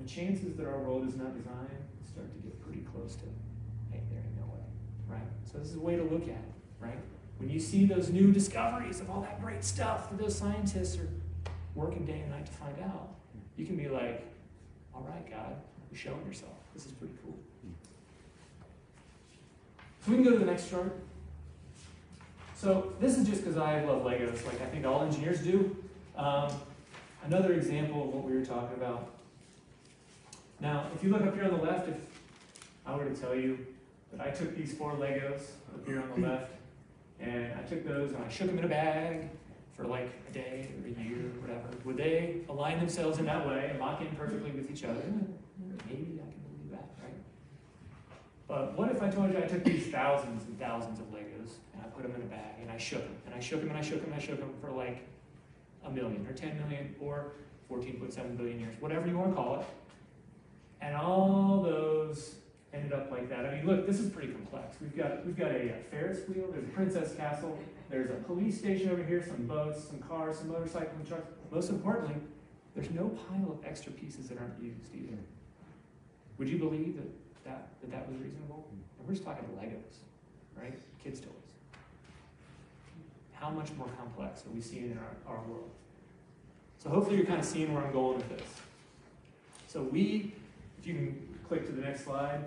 the 0.00 0.08
chances 0.08 0.56
that 0.56 0.66
our 0.66 0.78
world 0.78 1.06
is 1.06 1.16
not 1.16 1.36
designed 1.36 1.84
start 2.10 2.32
to 2.32 2.38
get 2.40 2.60
pretty 2.64 2.80
close 2.80 3.14
to, 3.16 3.24
hey, 3.90 4.00
there 4.10 4.18
ain't 4.18 4.36
no 4.36 4.46
way, 4.46 4.64
right? 5.08 5.28
So 5.50 5.58
this 5.58 5.68
is 5.68 5.76
a 5.76 5.80
way 5.80 5.96
to 5.96 6.02
look 6.02 6.22
at 6.22 6.28
it, 6.28 6.54
right? 6.80 6.98
When 7.38 7.48
you 7.48 7.60
see 7.60 7.86
those 7.86 8.10
new 8.10 8.32
discoveries 8.32 9.00
of 9.00 9.10
all 9.10 9.20
that 9.22 9.40
great 9.40 9.64
stuff 9.64 10.10
that 10.10 10.18
those 10.18 10.36
scientists 10.36 10.98
are 10.98 11.08
working 11.74 12.04
day 12.04 12.20
and 12.20 12.30
night 12.30 12.46
to 12.46 12.52
find 12.52 12.78
out, 12.80 13.10
you 13.56 13.64
can 13.64 13.76
be 13.76 13.88
like, 13.88 14.26
all 14.94 15.06
right, 15.08 15.28
God, 15.30 15.56
you're 15.90 15.98
showing 15.98 16.24
yourself. 16.26 16.52
This 16.74 16.86
is 16.86 16.92
pretty 16.92 17.14
cool. 17.24 17.36
Hmm. 17.62 17.72
So 20.04 20.10
we 20.10 20.16
can 20.16 20.24
go 20.24 20.30
to 20.32 20.38
the 20.38 20.46
next 20.46 20.70
chart. 20.70 20.92
So 22.60 22.92
this 23.00 23.16
is 23.16 23.26
just 23.26 23.42
because 23.42 23.56
I 23.56 23.82
love 23.84 24.02
Legos, 24.02 24.44
like 24.44 24.60
I 24.60 24.66
think 24.66 24.84
all 24.84 25.02
engineers 25.02 25.40
do. 25.40 25.74
Um, 26.14 26.52
another 27.24 27.54
example 27.54 28.02
of 28.02 28.08
what 28.12 28.24
we 28.24 28.36
were 28.36 28.44
talking 28.44 28.76
about. 28.76 29.12
Now, 30.60 30.88
if 30.94 31.02
you 31.02 31.08
look 31.08 31.22
up 31.22 31.34
here 31.34 31.44
on 31.44 31.52
the 31.52 31.64
left, 31.64 31.88
if 31.88 31.96
I 32.84 32.94
were 32.96 33.06
to 33.06 33.14
tell 33.14 33.34
you 33.34 33.64
that 34.12 34.20
I 34.20 34.28
took 34.28 34.54
these 34.54 34.74
four 34.74 34.92
Legos 34.92 35.40
up 35.74 35.86
here 35.86 36.02
on 36.02 36.20
the 36.20 36.28
left, 36.28 36.52
and 37.18 37.50
I 37.58 37.62
took 37.62 37.82
those 37.88 38.12
and 38.12 38.22
I 38.22 38.28
shook 38.28 38.48
them 38.48 38.58
in 38.58 38.64
a 38.66 38.68
bag 38.68 39.30
for 39.74 39.86
like 39.86 40.10
a 40.28 40.32
day 40.34 40.68
or 40.82 40.86
a 40.86 41.02
year 41.02 41.16
or 41.16 41.40
whatever, 41.40 41.66
would 41.86 41.96
they 41.96 42.42
align 42.50 42.78
themselves 42.78 43.18
in 43.18 43.24
that 43.24 43.48
way 43.48 43.68
and 43.70 43.80
lock 43.80 44.02
in 44.02 44.08
perfectly 44.08 44.50
with 44.50 44.70
each 44.70 44.84
other? 44.84 45.00
Maybe 45.88 46.20
I 46.20 46.28
can 46.28 46.42
believe 46.44 46.72
that, 46.72 46.90
right? 47.02 47.14
But 48.46 48.76
what 48.76 48.90
if 48.90 49.00
I 49.00 49.08
told 49.08 49.32
you 49.32 49.38
I 49.38 49.46
took 49.46 49.64
these 49.64 49.86
thousands 49.86 50.44
and 50.44 50.58
thousands 50.58 51.00
of 51.00 51.06
Legos 51.06 51.52
put 52.00 52.10
them 52.10 52.20
in 52.20 52.26
a 52.26 52.30
bag 52.30 52.54
and 52.62 52.70
I 52.70 52.78
shook 52.78 53.02
them 53.02 53.16
and 53.26 53.34
I 53.34 53.40
shook 53.40 53.60
them 53.60 53.68
and 53.68 53.78
I 53.78 53.82
shook 53.82 54.00
them 54.00 54.12
and 54.12 54.14
I 54.14 54.24
shook 54.24 54.40
them 54.40 54.52
for 54.60 54.70
like 54.70 55.06
a 55.84 55.90
million 55.90 56.26
or 56.26 56.32
10 56.32 56.58
million 56.58 56.94
or 57.00 57.32
14.7 57.70 58.36
billion 58.36 58.58
years, 58.58 58.74
whatever 58.80 59.06
you 59.06 59.16
want 59.16 59.30
to 59.30 59.36
call 59.36 59.60
it. 59.60 59.66
And 60.80 60.96
all 60.96 61.62
those 61.62 62.36
ended 62.72 62.92
up 62.92 63.10
like 63.10 63.28
that. 63.28 63.44
I 63.44 63.56
mean, 63.56 63.66
look, 63.66 63.86
this 63.86 64.00
is 64.00 64.10
pretty 64.10 64.32
complex. 64.32 64.76
We've 64.80 64.96
got 64.96 65.26
we've 65.26 65.36
got 65.36 65.50
a, 65.50 65.74
a 65.74 65.78
Ferris 65.90 66.26
wheel. 66.28 66.46
There's 66.50 66.64
a 66.64 66.68
Princess 66.68 67.14
Castle. 67.14 67.58
There's 67.90 68.10
a 68.10 68.14
police 68.14 68.58
station 68.58 68.90
over 68.90 69.02
here. 69.02 69.22
Some 69.26 69.46
boats, 69.46 69.84
some 69.84 69.98
cars, 69.98 70.38
some 70.38 70.48
motorcycles, 70.48 70.96
and 70.96 71.06
trucks. 71.06 71.26
Most 71.50 71.70
importantly, 71.70 72.16
there's 72.74 72.90
no 72.90 73.08
pile 73.08 73.52
of 73.52 73.64
extra 73.64 73.92
pieces 73.92 74.28
that 74.28 74.38
aren't 74.38 74.62
used 74.62 74.94
either. 74.94 75.18
Would 76.38 76.48
you 76.48 76.58
believe 76.58 76.96
that 76.96 77.44
that 77.44 77.68
that, 77.82 77.90
that 77.90 78.08
was 78.08 78.18
reasonable? 78.18 78.66
Hmm. 78.70 78.80
And 78.98 79.08
we're 79.08 79.14
just 79.14 79.24
talking 79.24 79.44
Legos, 79.60 79.98
right? 80.56 80.78
Kids' 81.02 81.20
toys. 81.20 81.49
How 83.40 83.48
much 83.48 83.68
more 83.78 83.88
complex 83.98 84.44
are 84.46 84.50
we 84.50 84.60
seeing 84.60 84.90
in 84.90 84.98
our, 84.98 85.34
our 85.34 85.42
world? 85.44 85.70
So 86.78 86.90
hopefully 86.90 87.16
you're 87.16 87.26
kind 87.26 87.40
of 87.40 87.46
seeing 87.46 87.72
where 87.72 87.82
I'm 87.82 87.92
going 87.92 88.18
with 88.18 88.28
this. 88.28 88.46
So 89.66 89.82
we, 89.82 90.34
if 90.78 90.86
you 90.86 90.94
can 90.94 91.30
click 91.50 91.66
to 91.66 91.72
the 91.72 91.82
next 91.82 92.04
slide. 92.04 92.44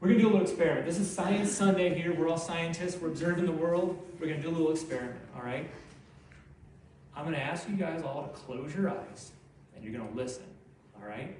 We're 0.00 0.08
going 0.08 0.18
to 0.18 0.24
do 0.24 0.28
a 0.28 0.32
little 0.32 0.46
experiment. 0.46 0.84
This 0.84 0.98
is 0.98 1.10
Science 1.10 1.50
Sunday 1.50 1.94
here. 1.94 2.14
We're 2.14 2.28
all 2.28 2.36
scientists. 2.36 3.00
We're 3.00 3.08
observing 3.08 3.46
the 3.46 3.52
world. 3.52 3.98
We're 4.20 4.26
going 4.26 4.42
to 4.42 4.42
do 4.42 4.50
a 4.50 4.56
little 4.56 4.70
experiment, 4.70 5.18
all 5.34 5.42
right? 5.42 5.70
I'm 7.16 7.24
going 7.24 7.34
to 7.34 7.42
ask 7.42 7.66
you 7.70 7.76
guys 7.76 8.02
all 8.02 8.24
to 8.24 8.28
close 8.28 8.74
your 8.74 8.90
eyes, 8.90 9.32
and 9.74 9.82
you're 9.82 9.94
going 9.94 10.06
to 10.06 10.14
listen, 10.14 10.44
all 11.00 11.08
right? 11.08 11.34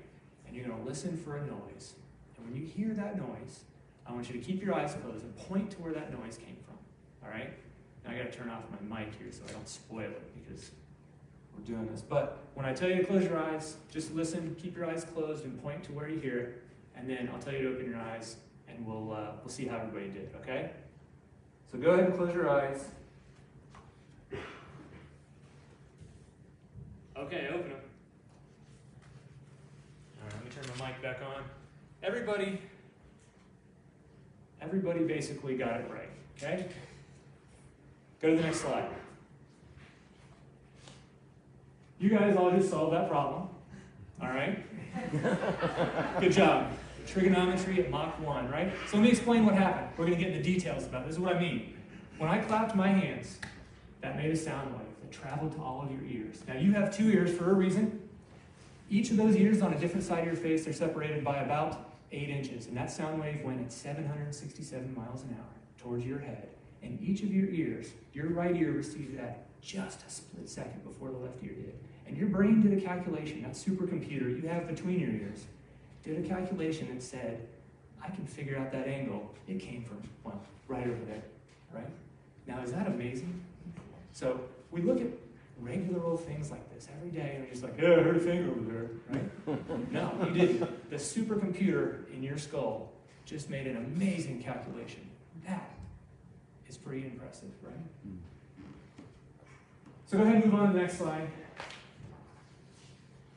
And 0.46 0.56
you're 0.56 0.64
going 0.64 0.80
to 0.80 0.88
listen 0.88 1.14
for 1.18 1.36
a 1.36 1.40
noise. 1.40 1.92
And 2.38 2.46
when 2.46 2.56
you 2.56 2.66
hear 2.66 2.94
that 2.94 3.18
noise, 3.18 3.64
I 4.06 4.12
want 4.12 4.30
you 4.30 4.40
to 4.40 4.44
keep 4.44 4.64
your 4.64 4.74
eyes 4.74 4.96
closed 5.02 5.24
and 5.24 5.36
point 5.36 5.72
to 5.72 5.76
where 5.82 5.92
that 5.92 6.10
noise 6.10 6.38
came 6.38 6.55
all 7.26 7.32
right? 7.32 7.52
Now 8.04 8.12
I 8.12 8.18
got 8.18 8.32
to 8.32 8.38
turn 8.38 8.48
off 8.50 8.62
my 8.70 9.00
mic 9.00 9.08
here 9.18 9.30
so 9.30 9.42
I 9.48 9.52
don't 9.52 9.68
spoil 9.68 10.00
it 10.10 10.22
because 10.34 10.70
we're 11.56 11.64
doing 11.64 11.86
this. 11.90 12.02
But 12.02 12.38
when 12.54 12.64
I 12.66 12.72
tell 12.72 12.88
you 12.88 12.96
to 12.96 13.04
close 13.04 13.24
your 13.24 13.38
eyes, 13.38 13.76
just 13.90 14.14
listen, 14.14 14.56
keep 14.60 14.76
your 14.76 14.86
eyes 14.88 15.04
closed, 15.04 15.44
and 15.44 15.60
point 15.62 15.84
to 15.84 15.92
where 15.92 16.08
you 16.08 16.18
hear. 16.20 16.56
And 16.96 17.08
then 17.08 17.28
I'll 17.32 17.40
tell 17.40 17.52
you 17.52 17.62
to 17.62 17.74
open 17.74 17.86
your 17.86 18.00
eyes, 18.00 18.36
and 18.68 18.86
we'll, 18.86 19.12
uh, 19.12 19.32
we'll 19.42 19.52
see 19.52 19.66
how 19.66 19.76
everybody 19.76 20.08
did, 20.08 20.30
okay? 20.40 20.70
So 21.70 21.78
go 21.78 21.90
ahead 21.90 22.06
and 22.06 22.14
close 22.16 22.32
your 22.34 22.48
eyes. 22.48 22.86
Okay, 27.18 27.48
open 27.48 27.70
them. 27.70 27.80
All 30.20 30.24
right, 30.24 30.34
let 30.34 30.44
me 30.44 30.50
turn 30.50 30.78
my 30.78 30.88
mic 30.88 31.02
back 31.02 31.20
on. 31.22 31.42
Everybody, 32.02 32.60
everybody 34.60 35.00
basically 35.00 35.56
got 35.56 35.80
it 35.80 35.90
right, 35.90 36.10
okay? 36.36 36.68
Go 38.20 38.30
to 38.30 38.36
the 38.36 38.42
next 38.42 38.60
slide. 38.60 38.88
You 41.98 42.10
guys 42.10 42.36
all 42.36 42.50
just 42.50 42.70
solved 42.70 42.92
that 42.92 43.08
problem. 43.08 43.48
All 44.20 44.28
right? 44.28 44.64
Good 46.20 46.32
job. 46.32 46.70
Trigonometry 47.06 47.84
at 47.84 47.90
Mach 47.90 48.18
1, 48.20 48.50
right? 48.50 48.72
So 48.88 48.96
let 48.96 49.04
me 49.04 49.10
explain 49.10 49.44
what 49.44 49.54
happened. 49.54 49.88
We're 49.96 50.06
going 50.06 50.18
to 50.18 50.24
get 50.24 50.32
into 50.32 50.42
details 50.42 50.84
about. 50.84 51.06
This 51.06 51.14
is 51.14 51.20
what 51.20 51.36
I 51.36 51.38
mean. 51.38 51.74
When 52.18 52.28
I 52.28 52.38
clapped 52.38 52.74
my 52.74 52.88
hands, 52.88 53.38
that 54.00 54.16
made 54.16 54.30
a 54.30 54.36
sound 54.36 54.72
wave 54.72 54.86
that 55.02 55.12
traveled 55.12 55.52
to 55.52 55.62
all 55.62 55.82
of 55.82 55.90
your 55.90 56.02
ears. 56.04 56.42
Now, 56.48 56.54
you 56.56 56.72
have 56.72 56.94
two 56.94 57.10
ears 57.10 57.36
for 57.36 57.50
a 57.50 57.54
reason. 57.54 58.00
Each 58.90 59.10
of 59.10 59.16
those 59.16 59.36
ears 59.36 59.62
on 59.62 59.72
a 59.72 59.78
different 59.78 60.04
side 60.04 60.20
of 60.20 60.26
your 60.26 60.36
face, 60.36 60.64
they're 60.64 60.72
separated 60.72 61.24
by 61.24 61.38
about 61.38 61.90
8 62.12 62.28
inches. 62.28 62.66
And 62.66 62.76
that 62.76 62.90
sound 62.90 63.20
wave 63.20 63.42
went 63.42 63.60
at 63.60 63.72
767 63.72 64.94
miles 64.94 65.22
an 65.22 65.36
hour 65.38 65.46
towards 65.78 66.04
your 66.04 66.18
head. 66.18 66.48
And 66.82 67.00
each 67.00 67.22
of 67.22 67.32
your 67.32 67.48
ears, 67.48 67.88
your 68.12 68.28
right 68.28 68.54
ear 68.56 68.72
received 68.72 69.18
that 69.18 69.46
just 69.60 70.06
a 70.06 70.10
split 70.10 70.48
second 70.48 70.84
before 70.84 71.10
the 71.10 71.16
left 71.16 71.42
ear 71.42 71.52
did. 71.52 71.74
And 72.06 72.16
your 72.16 72.28
brain 72.28 72.62
did 72.62 72.78
a 72.78 72.80
calculation, 72.80 73.42
that 73.42 73.52
supercomputer 73.52 74.40
you 74.40 74.48
have 74.48 74.68
between 74.68 75.00
your 75.00 75.10
ears, 75.10 75.44
did 76.04 76.24
a 76.24 76.28
calculation 76.28 76.88
that 76.94 77.02
said, 77.02 77.46
I 78.02 78.08
can 78.10 78.26
figure 78.26 78.56
out 78.56 78.70
that 78.72 78.86
angle. 78.86 79.34
It 79.48 79.58
came 79.58 79.82
from, 79.82 80.02
well, 80.22 80.40
right 80.68 80.86
over 80.86 81.04
there, 81.06 81.22
right? 81.72 81.88
Now, 82.46 82.62
is 82.62 82.72
that 82.72 82.86
amazing? 82.86 83.42
So 84.12 84.40
we 84.70 84.82
look 84.82 85.00
at 85.00 85.08
regular 85.60 86.04
old 86.04 86.24
things 86.24 86.50
like 86.50 86.72
this 86.72 86.88
every 86.96 87.10
day, 87.10 87.32
and 87.34 87.44
we're 87.44 87.50
just 87.50 87.62
like, 87.62 87.74
yeah, 87.78 87.92
I 87.92 88.02
heard 88.02 88.16
a 88.16 88.20
finger 88.20 88.50
over 88.50 88.60
there, 88.60 88.90
right? 89.10 89.90
no, 89.92 90.28
you 90.28 90.32
didn't. 90.32 90.90
The 90.90 90.96
supercomputer 90.96 92.12
in 92.14 92.22
your 92.22 92.38
skull 92.38 92.92
just 93.24 93.50
made 93.50 93.66
an 93.66 93.76
amazing 93.76 94.42
calculation. 94.42 95.08
That 95.46 95.70
is 96.68 96.76
pretty 96.76 97.06
impressive, 97.06 97.50
right? 97.62 97.74
Mm. 98.06 98.16
So 100.06 100.18
go 100.18 100.22
ahead 100.22 100.36
and 100.36 100.44
move 100.44 100.60
on 100.60 100.68
to 100.68 100.72
the 100.72 100.80
next 100.80 100.98
slide. 100.98 101.28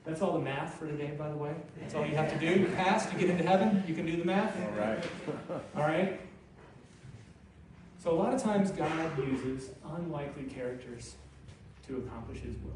That's 0.05 0.21
all 0.21 0.33
the 0.33 0.39
math 0.39 0.75
for 0.75 0.87
today, 0.87 1.13
by 1.17 1.29
the 1.29 1.35
way. 1.35 1.53
That's 1.79 1.93
all 1.93 2.05
you 2.05 2.15
have 2.15 2.31
to 2.31 2.39
do. 2.39 2.61
You 2.61 2.67
pass, 2.67 3.11
you 3.13 3.19
get 3.19 3.29
into 3.29 3.43
heaven, 3.43 3.83
you 3.87 3.93
can 3.93 4.05
do 4.05 4.17
the 4.17 4.25
math. 4.25 4.55
All 4.59 4.79
right. 4.79 5.03
All 5.75 5.83
right? 5.83 6.19
So, 8.01 8.11
a 8.11 8.15
lot 8.17 8.33
of 8.33 8.41
times, 8.41 8.71
God 8.71 9.17
uses 9.17 9.71
unlikely 9.85 10.43
characters 10.43 11.15
to 11.87 11.97
accomplish 11.97 12.39
his 12.39 12.55
will. 12.63 12.71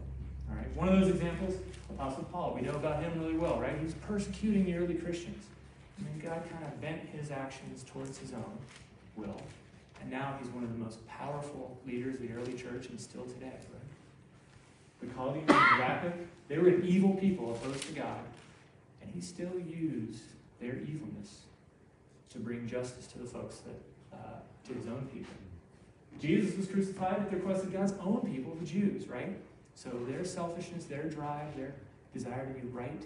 All 0.50 0.58
right? 0.58 0.76
One 0.76 0.90
of 0.90 1.00
those 1.00 1.10
examples, 1.10 1.56
Apostle 1.90 2.24
Paul. 2.26 2.54
We 2.54 2.62
know 2.62 2.74
about 2.74 3.02
him 3.02 3.18
really 3.20 3.38
well, 3.38 3.60
right? 3.60 3.78
He 3.78 3.86
was 3.86 3.94
persecuting 3.94 4.66
the 4.66 4.76
early 4.76 4.96
Christians. 4.96 5.46
And 5.98 6.08
then 6.08 6.30
God 6.30 6.44
kind 6.52 6.66
of 6.66 6.82
bent 6.82 7.08
his 7.10 7.32
actions 7.32 7.84
towards 7.84 8.18
his 8.18 8.34
own 8.34 8.58
will. 9.16 9.42
And 10.04 10.12
now 10.12 10.36
he's 10.40 10.52
one 10.52 10.66
of 10.66 10.72
the 10.74 10.78
most 10.78 11.06
powerful 11.08 11.78
leaders 11.88 12.16
of 12.16 12.22
the 12.22 12.34
early 12.34 12.54
church 12.54 12.90
and 12.90 13.00
still 13.00 13.24
today, 13.24 13.46
right? 13.46 15.02
The 15.02 15.08
Chaldeans 15.16 15.50
and 15.50 15.80
Rapid, 15.80 16.14
they 16.50 16.58
were 16.58 16.68
an 16.68 16.86
evil 16.86 17.14
people 17.16 17.56
opposed 17.56 17.84
to 17.88 17.94
God. 17.94 18.20
And 19.02 19.10
he 19.14 19.22
still 19.22 19.58
used 19.60 20.24
their 20.60 20.76
evilness 20.76 21.44
to 22.32 22.40
bring 22.40 22.68
justice 22.68 23.08
to 23.08 23.20
the 23.20 23.26
folks 23.26 23.60
that, 23.60 24.18
uh, 24.18 24.40
to 24.68 24.74
his 24.74 24.88
own 24.88 25.08
people. 25.14 25.34
Jesus 26.20 26.58
was 26.58 26.68
crucified 26.68 27.20
at 27.20 27.30
the 27.30 27.38
request 27.38 27.64
of 27.64 27.72
God's 27.72 27.94
own 28.02 28.22
people, 28.30 28.56
the 28.60 28.66
Jews, 28.66 29.08
right? 29.08 29.38
So 29.76 29.90
their 30.08 30.26
selfishness, 30.26 30.86
their 30.86 31.04
drive, 31.04 31.56
their 31.56 31.74
desire 32.14 32.46
to 32.46 32.54
be 32.54 32.68
right, 32.68 33.04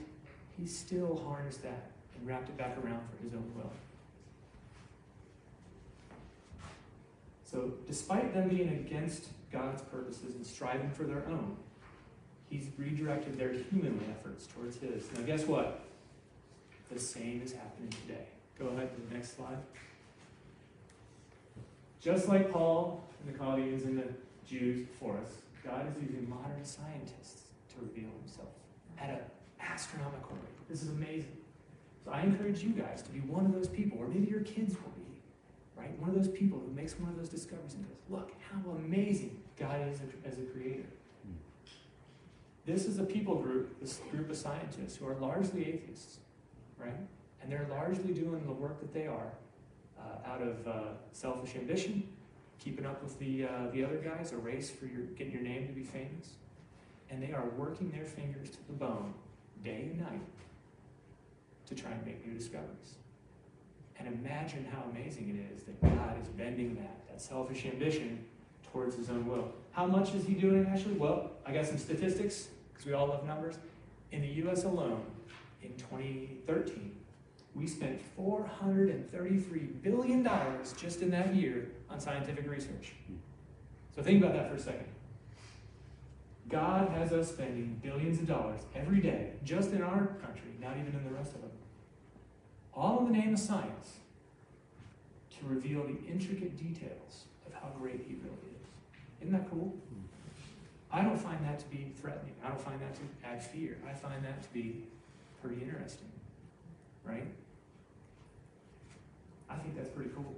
he 0.57 0.65
still 0.65 1.23
harnessed 1.27 1.62
that 1.63 1.91
and 2.17 2.27
wrapped 2.27 2.49
it 2.49 2.57
back 2.57 2.75
around 2.83 3.01
for 3.10 3.23
his 3.23 3.33
own 3.33 3.51
will. 3.55 3.71
So, 7.49 7.71
despite 7.88 8.33
them 8.33 8.49
being 8.49 8.67
against 8.67 9.27
God's 9.53 9.81
purposes 9.83 10.36
and 10.36 10.45
striving 10.45 10.91
for 10.91 11.03
their 11.03 11.25
own, 11.27 11.55
he's 12.49 12.67
redirected 12.77 13.38
their 13.38 13.53
humanly 13.53 14.03
efforts 14.12 14.47
towards 14.47 14.77
his. 14.77 15.05
Now, 15.13 15.21
guess 15.21 15.45
what? 15.45 15.86
The 16.91 16.99
same 16.99 17.41
is 17.41 17.53
happening 17.53 17.89
today. 18.05 18.25
Go 18.60 18.67
ahead 18.67 18.93
to 18.93 19.01
the 19.07 19.15
next 19.15 19.38
slide. 19.38 19.60
Just 22.01 22.27
like 22.27 22.51
Paul 22.51 23.01
and 23.23 23.33
the 23.33 23.38
Chaldeans 23.38 23.83
and 23.83 23.97
the 23.97 24.10
Jews 24.45 24.86
before 24.86 25.17
us, 25.17 25.31
God 25.65 25.88
is 25.89 26.03
using 26.03 26.29
modern 26.29 26.65
scientists 26.65 27.43
to 27.69 27.75
reveal 27.81 28.10
himself 28.23 28.49
at 28.99 29.10
an 29.10 29.19
astronomical 29.62 30.36
rate. 30.36 30.69
This 30.69 30.83
is 30.83 30.89
amazing. 30.89 31.38
So 32.03 32.12
I 32.12 32.23
encourage 32.23 32.62
you 32.62 32.71
guys 32.71 33.01
to 33.03 33.10
be 33.10 33.19
one 33.21 33.45
of 33.45 33.53
those 33.53 33.69
people, 33.69 33.99
or 33.99 34.07
maybe 34.07 34.29
your 34.29 34.41
kids 34.41 34.75
will 34.75 34.96
right? 35.88 36.00
One 36.00 36.10
of 36.10 36.15
those 36.15 36.28
people 36.28 36.60
who 36.60 36.73
makes 36.73 37.00
one 37.00 37.10
of 37.10 37.17
those 37.17 37.30
discoveries 37.30 37.73
and 37.73 37.88
goes, 37.88 37.97
look 38.10 38.32
how 38.52 38.71
amazing 38.71 39.41
God 39.60 39.88
is 39.89 40.00
as 40.26 40.38
a 40.38 40.43
creator. 40.43 40.86
This 42.65 42.86
is 42.86 43.00
a 43.00 43.04
people 43.04 43.36
group, 43.36 43.80
this 43.80 44.02
group 44.12 44.30
of 44.30 44.36
scientists 44.36 44.97
who 44.97 45.08
are 45.08 45.15
largely 45.15 45.65
atheists, 45.65 46.17
right? 46.78 47.00
And 47.41 47.50
they're 47.50 47.67
largely 47.69 48.13
doing 48.13 48.45
the 48.45 48.52
work 48.52 48.82
that 48.82 48.93
they 48.93 49.08
are 49.08 49.32
uh, 49.97 50.30
out 50.30 50.41
of 50.41 50.67
uh, 50.67 50.82
selfish 51.13 51.56
ambition, 51.56 52.04
keeping 52.60 52.86
up 52.86 53.02
with 53.02 53.17
the, 53.19 53.45
uh, 53.45 53.50
the 53.71 53.86
other 53.86 53.97
guys, 53.97 54.34
a 54.34 54.38
race 54.38 54.69
for 54.69 54.86
your, 54.86 55.04
getting 55.15 55.32
your 55.32 55.43
name 55.43 55.65
to 55.67 55.73
be 55.73 55.84
famous. 55.84 56.34
And 57.10 57.23
they 57.23 57.32
are 57.32 57.45
working 57.58 57.89
their 57.89 58.04
fingers 58.04 58.50
to 58.50 58.58
the 58.67 58.73
bone 58.73 59.13
day 59.63 59.89
and 59.89 60.00
night 60.02 60.21
to 61.67 61.76
try 61.76 61.91
and 61.91 62.06
make 62.06 62.28
new 62.28 62.34
discoveries. 62.34 62.95
And 63.99 64.07
imagine 64.07 64.65
how 64.71 64.83
amazing 64.91 65.29
it 65.29 65.55
is 65.55 65.63
that 65.63 65.81
God 65.81 66.21
is 66.21 66.27
bending 66.29 66.75
that, 66.75 67.07
that 67.07 67.21
selfish 67.21 67.65
ambition, 67.65 68.25
towards 68.71 68.95
his 68.95 69.10
own 69.10 69.25
will. 69.25 69.51
How 69.71 69.86
much 69.86 70.13
is 70.13 70.25
he 70.25 70.33
doing 70.33 70.67
actually? 70.71 70.95
Well, 70.95 71.31
I 71.45 71.53
got 71.53 71.65
some 71.65 71.77
statistics, 71.77 72.49
because 72.71 72.86
we 72.86 72.93
all 72.93 73.07
love 73.07 73.25
numbers. 73.25 73.55
In 74.12 74.21
the 74.21 74.49
US 74.49 74.63
alone, 74.63 75.03
in 75.63 75.73
2013, 75.77 76.95
we 77.55 77.65
spent 77.65 77.99
$433 78.19 79.81
billion 79.81 80.29
just 80.79 81.01
in 81.01 81.10
that 81.12 81.36
year 81.36 81.69
on 81.89 81.99
scientific 81.99 82.49
research. 82.49 82.93
So 83.95 84.03
think 84.03 84.23
about 84.23 84.36
that 84.36 84.49
for 84.49 84.55
a 84.55 84.60
second. 84.60 84.86
God 86.49 86.89
has 86.89 87.12
us 87.12 87.29
spending 87.29 87.79
billions 87.83 88.19
of 88.19 88.27
dollars 88.27 88.62
every 88.75 89.01
day, 89.01 89.31
just 89.43 89.71
in 89.71 89.81
our 89.81 90.07
country, 90.21 90.51
not 90.62 90.77
even 90.77 90.93
in 90.93 91.03
the 91.03 91.10
rest 91.10 91.33
of 91.33 91.41
them, 91.41 91.51
all 92.77 92.99
in 92.99 93.11
the 93.11 93.17
name 93.17 93.33
of 93.33 93.39
science, 93.39 93.97
to 95.39 95.47
reveal 95.47 95.83
the 95.83 95.97
intricate 96.09 96.57
details 96.57 97.25
of 97.45 97.53
how 97.53 97.69
great 97.79 98.05
He 98.07 98.15
really 98.15 98.53
is. 98.61 98.67
Isn't 99.21 99.33
that 99.33 99.49
cool? 99.49 99.73
I 100.91 101.01
don't 101.01 101.17
find 101.17 101.43
that 101.43 101.59
to 101.59 101.65
be 101.65 101.91
threatening. 101.99 102.33
I 102.43 102.49
don't 102.49 102.61
find 102.61 102.79
that 102.79 102.95
to 102.95 103.01
add 103.27 103.43
fear. 103.43 103.77
I 103.89 103.93
find 103.93 104.23
that 104.23 104.41
to 104.43 104.49
be 104.53 104.83
pretty 105.41 105.61
interesting, 105.61 106.07
right? 107.03 107.27
I 109.49 109.55
think 109.55 109.75
that's 109.75 109.89
pretty 109.89 110.11
cool. 110.15 110.33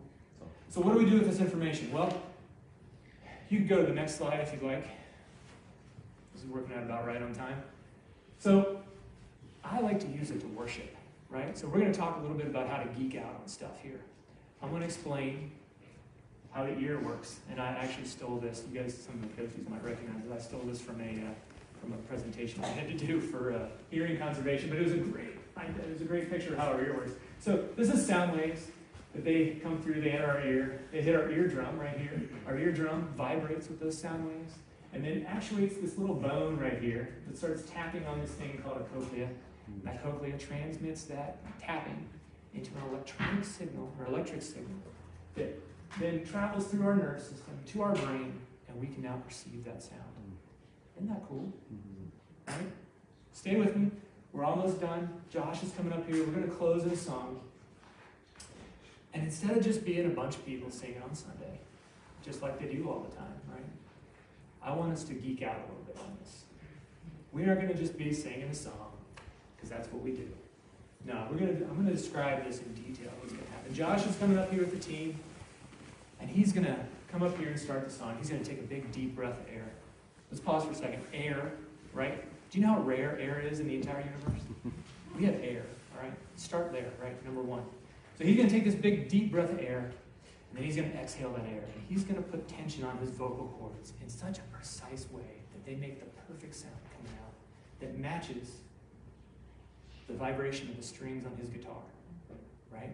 So, 0.69 0.82
what 0.82 0.93
do 0.93 0.99
we 0.99 1.10
do 1.10 1.17
with 1.17 1.30
this 1.30 1.39
information? 1.39 1.91
Well, 1.91 2.15
you 3.49 3.60
can 3.60 3.67
go 3.67 3.78
to 3.78 3.86
the 3.86 3.93
next 3.93 4.15
slide 4.15 4.39
if 4.39 4.52
you'd 4.54 4.63
like. 4.63 4.88
This 6.34 6.43
is 6.43 6.47
working 6.47 6.75
out 6.75 6.84
about 6.84 7.06
right 7.06 7.21
on 7.21 7.34
time. 7.34 7.62
So, 8.39 8.82
I 9.63 9.82
like 9.82 9.99
to 9.99 10.08
use 10.08 10.32
it 10.32 10.39
to 10.41 10.47
worship, 10.47 10.95
right? 11.30 11.58
So, 11.58 11.68
we're 11.68 11.80
going 11.80 11.92
to 11.92 12.00
talk 12.00 12.18
a 12.18 12.22
little 12.22 12.38
bit 12.38 12.48
about 12.48 12.68
how 12.68 12.78
to 12.78 12.89
geek 12.89 13.15
out 13.15 13.39
on 13.42 13.48
stuff 13.48 13.82
here. 13.82 14.00
I'm 14.62 14.70
going 14.70 14.82
to 14.82 14.88
explain 14.88 15.52
how 16.52 16.63
the 16.63 16.78
ear 16.80 17.00
works. 17.00 17.39
And 17.50 17.62
I 17.62 17.68
actually 17.68 18.08
stole 18.08 18.38
this. 18.38 18.63
You 18.72 18.82
guys, 18.82 18.98
some 18.98 19.15
of 19.15 19.36
the 19.36 19.42
Coasties 19.42 19.70
might 19.70 19.84
recognize 19.84 20.26
it. 20.26 20.32
I 20.34 20.39
stole 20.39 20.62
this 20.65 20.82
from 20.82 21.00
a 21.02 21.04
uh, 21.04 21.34
from 21.80 21.94
a 21.94 21.98
presentation 22.10 22.62
I 22.62 22.68
had 22.68 22.89
to 22.89 23.06
do 23.06 23.22
for 23.22 23.54
uh, 23.54 23.68
hearing 23.89 24.18
conservation. 24.18 24.70
But 24.70 24.80
it 24.80 24.84
was 24.84 24.94
a 24.94 24.98
great 24.98 25.39
it 25.62 25.92
was 25.92 26.02
a 26.02 26.06
great 26.06 26.30
picture 26.30 26.54
of 26.54 26.60
how 26.60 26.68
our 26.68 26.82
ear 26.82 26.96
works. 26.96 27.12
So 27.39 27.65
this 27.76 27.89
is 27.89 28.06
sound 28.06 28.38
waves 28.38 28.68
that 29.13 29.26
they 29.26 29.60
come 29.62 29.82
through. 29.82 30.02
They 30.02 30.12
enter 30.12 30.28
our 30.28 30.42
ear. 30.46 30.82
They 30.92 31.02
hit 31.02 31.15
our 31.15 31.30
eardrum 31.30 31.80
right 31.80 31.98
here. 31.98 32.22
Our 32.48 32.58
eardrum 32.58 33.10
vibrates 33.15 33.68
with 33.68 33.80
those 33.80 34.00
sound 34.00 34.28
waves, 34.28 34.54
and 34.94 35.04
then 35.04 35.26
actuates 35.28 35.78
this 35.78 35.98
little 35.98 36.15
bone 36.15 36.58
right 36.58 36.80
here 36.82 37.10
that 37.28 37.38
starts 37.38 37.63
tapping 37.70 38.06
on 38.08 38.20
this 38.22 38.32
thing 38.32 38.62
called 38.63 38.78
a 38.78 38.84
cochlea. 38.96 39.30
That 39.84 40.04
cochlea 40.04 40.38
transmits 40.38 41.04
that 41.06 41.38
tapping 41.60 42.08
into 42.54 42.72
an 42.72 42.94
electronic 42.94 43.46
signal 43.46 43.94
or 44.00 44.06
electric 44.08 44.42
signal 44.42 44.80
that 45.36 45.62
then 46.00 46.26
travels 46.26 46.68
through 46.68 46.86
our 46.86 46.96
nervous 46.96 47.24
system 47.24 47.58
to 47.68 47.82
our 47.82 47.94
brain, 47.94 48.34
and 48.68 48.80
we 48.80 48.88
can 48.88 49.04
now 49.04 49.22
perceive 49.26 49.64
that 49.66 49.82
sound. 49.82 50.02
Isn't 50.98 51.10
that 51.10 51.22
cool? 51.28 51.52
Mm-hmm. 51.74 52.52
Right? 52.52 52.72
Stay 53.34 53.56
with 53.56 53.76
me. 53.76 53.90
We're 54.34 54.44
almost 54.44 54.82
done. 54.82 55.10
Josh 55.32 55.64
is 55.64 55.72
coming 55.72 55.94
up 55.94 56.06
here. 56.08 56.26
We're 56.26 56.34
going 56.34 56.50
to 56.50 56.56
close 56.56 56.84
in 56.84 56.92
a 56.92 56.96
song. 56.96 57.40
And 59.14 59.24
instead 59.24 59.58
of 59.58 59.64
just 59.64 59.86
being 59.86 60.06
a 60.06 60.10
bunch 60.10 60.36
of 60.36 60.46
people 60.46 60.70
singing 60.70 61.02
on 61.02 61.16
Sunday, 61.16 61.60
just 62.24 62.42
like 62.42 62.60
they 62.60 62.74
do 62.74 62.90
all 62.90 63.00
the 63.00 63.16
time, 63.16 63.34
right? 63.52 63.64
I 64.62 64.76
want 64.76 64.94
us 64.94 65.04
to 65.06 65.14
geek 65.14 65.42
out 65.42 65.56
a 65.56 65.62
little 65.62 65.84
bit 65.88 65.98
on 66.00 66.18
this. 66.22 66.44
We 67.32 67.46
aren't 67.46 67.62
going 67.62 67.74
to 67.74 67.80
just 67.80 67.98
be 67.98 68.14
singing 68.14 68.50
a 68.50 68.54
song, 68.54 68.88
because 69.60 69.69
that's 69.69 69.91
what 69.91 70.02
we 70.02 70.12
do. 70.12 70.28
No, 71.06 71.28
we're 71.30 71.38
going 71.38 71.58
to, 71.58 71.63
I'm 71.65 71.76
going 71.76 71.88
to 71.88 71.93
describe 71.93 72.45
this 72.45 72.60
in 72.60 72.74
detail. 72.74 73.12
What's 73.19 73.34
going 73.34 73.45
to 73.45 73.52
happen. 73.52 73.74
Josh 73.74 74.06
is 74.06 74.15
coming 74.17 74.38
up 74.38 74.52
here 74.52 74.62
with 74.62 74.72
the 74.72 74.80
team. 74.80 75.17
And 76.19 76.30
he's 76.30 76.52
going 76.52 76.65
to 76.65 76.76
come 77.12 77.24
up 77.24 77.38
here 77.38 77.50
and 77.50 77.60
start 77.60 77.86
the 77.86 77.93
song. 77.93 78.15
He's 78.19 78.30
going 78.30 78.43
to 78.43 78.50
take 78.50 78.60
a 78.60 78.63
big, 78.63 78.91
deep 78.91 79.15
breath 79.15 79.39
of 79.39 79.48
air. 79.54 79.65
Let's 80.30 80.41
pause 80.41 80.65
for 80.65 80.72
a 80.72 80.76
second. 80.76 81.02
Air, 81.13 81.52
right? 81.93 82.22
Do 82.52 82.60
you 82.60 82.65
know 82.65 82.74
how 82.74 82.82
rare 82.82 83.17
air 83.19 83.39
is 83.39 83.60
in 83.60 83.67
the 83.67 83.76
entire 83.76 84.02
universe? 84.02 84.43
We 85.17 85.26
have 85.26 85.36
air, 85.43 85.63
all 85.93 86.04
right? 86.04 86.13
Start 86.38 86.72
there, 86.72 86.91
right? 87.04 87.26
Number 87.26 87.41
one. 87.41 87.63
So 88.17 88.24
he's 88.24 88.38
going 88.38 88.48
to 88.48 88.54
take 88.54 88.63
this 88.63 88.76
big, 88.76 89.10
deep 89.10 89.32
breath 89.32 89.50
of 89.50 89.60
air, 89.60 89.91
and 90.50 90.58
then 90.58 90.63
he's 90.63 90.78
going 90.78 90.89
to 90.89 90.98
exhale 90.98 91.32
that 91.32 91.45
air. 91.45 91.63
And 91.74 91.84
he's 91.89 92.04
going 92.04 92.15
to 92.15 92.22
put 92.22 92.48
tension 92.48 92.86
on 92.86 92.98
his 93.00 93.10
vocal 93.10 93.54
cords 93.60 93.91
in 94.02 94.08
such 94.08 94.38
a 94.38 94.41
precise 94.54 95.08
way 95.12 95.41
that 95.52 95.65
they 95.65 95.76
make 95.76 96.00
the 96.00 96.06
perfect 96.32 96.56
sound 96.56 96.76
coming 96.95 97.12
out 97.22 97.34
that 97.82 97.98
matches 97.98 98.52
the 100.10 100.15
vibration 100.15 100.69
of 100.69 100.78
the 100.78 100.84
strings 100.84 101.26
on 101.26 101.36
his 101.38 101.50
guitar, 101.50 101.82
right? 102.72 102.91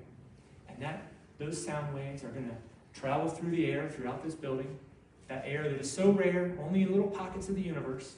And 0.69 0.81
that 0.81 1.07
those 1.39 1.63
sound 1.63 1.95
waves 1.95 2.23
are 2.23 2.29
going 2.29 2.47
to 2.47 2.99
travel 2.99 3.29
through 3.29 3.51
the 3.51 3.71
air 3.71 3.89
throughout 3.89 4.23
this 4.23 4.35
building, 4.35 4.77
that 5.27 5.43
air 5.45 5.63
that 5.63 5.79
is 5.79 5.91
so 5.91 6.11
rare, 6.11 6.55
only 6.61 6.83
in 6.83 6.91
little 6.91 7.09
pockets 7.09 7.49
of 7.49 7.55
the 7.55 7.61
universe. 7.61 8.15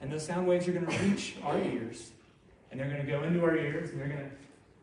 And 0.00 0.10
those 0.10 0.24
sound 0.24 0.46
waves 0.46 0.66
are 0.68 0.72
going 0.72 0.86
to 0.86 0.98
reach 1.04 1.36
our 1.44 1.58
ears, 1.58 2.12
and 2.70 2.78
they're 2.78 2.88
going 2.88 3.04
to 3.04 3.10
go 3.10 3.24
into 3.24 3.42
our 3.42 3.56
ears, 3.56 3.90
and 3.90 4.00
they're 4.00 4.08
going 4.08 4.20
to 4.20 4.30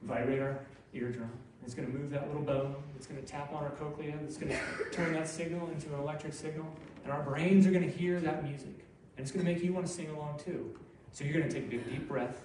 vibrate 0.04 0.42
our 0.42 0.60
eardrum. 0.94 1.32
It's 1.66 1.74
going 1.74 1.92
to 1.92 1.98
move 1.98 2.12
that 2.12 2.28
little 2.28 2.44
bone. 2.44 2.76
It's 2.96 3.08
going 3.08 3.20
to 3.20 3.28
tap 3.28 3.52
on 3.52 3.64
our 3.64 3.72
cochlea. 3.72 4.14
It's 4.24 4.38
going 4.38 4.52
to 4.52 4.60
turn 4.92 5.14
that 5.14 5.28
signal 5.28 5.68
into 5.70 5.92
an 5.94 6.00
electric 6.00 6.34
signal. 6.34 6.68
And 7.04 7.12
our 7.12 7.24
brains 7.24 7.66
are 7.66 7.72
going 7.72 7.90
to 7.90 7.98
hear 7.98 8.20
that 8.20 8.44
music. 8.44 8.86
And 9.18 9.24
it's 9.24 9.32
going 9.32 9.44
to 9.44 9.52
make 9.52 9.64
you 9.64 9.74
want 9.74 9.88
to 9.88 9.92
sing 9.92 10.10
along 10.12 10.40
too. 10.46 10.78
So 11.12 11.24
you're 11.24 11.34
going 11.34 11.50
to 11.50 11.54
take 11.54 11.66
a 11.66 11.72
big 11.72 11.90
deep 11.90 12.08
breath. 12.08 12.42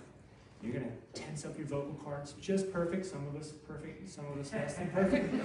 You're 0.63 0.73
going 0.73 0.85
to 0.85 1.21
tense 1.21 1.45
up 1.47 1.57
your 1.57 1.67
vocal 1.67 1.95
cords 1.95 2.35
just 2.41 2.73
perfect. 2.73 3.07
Some 3.07 3.27
of 3.27 3.37
us 3.41 3.53
perfect, 3.67 4.09
some 4.09 4.27
of 4.27 4.39
us 4.39 4.53
less 4.53 4.75
than 4.75 4.91
perfect. 4.91 5.35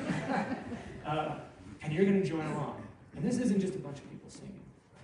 Uh, 1.06 1.36
and 1.84 1.94
you're 1.94 2.04
going 2.04 2.20
to 2.20 2.28
join 2.28 2.44
along. 2.48 2.82
And 3.16 3.24
this 3.24 3.38
isn't 3.38 3.60
just 3.62 3.76
a 3.76 3.78
bunch 3.78 4.00
of 4.00 4.10
people 4.10 4.28
singing. 4.28 4.60
Right? 4.92 5.04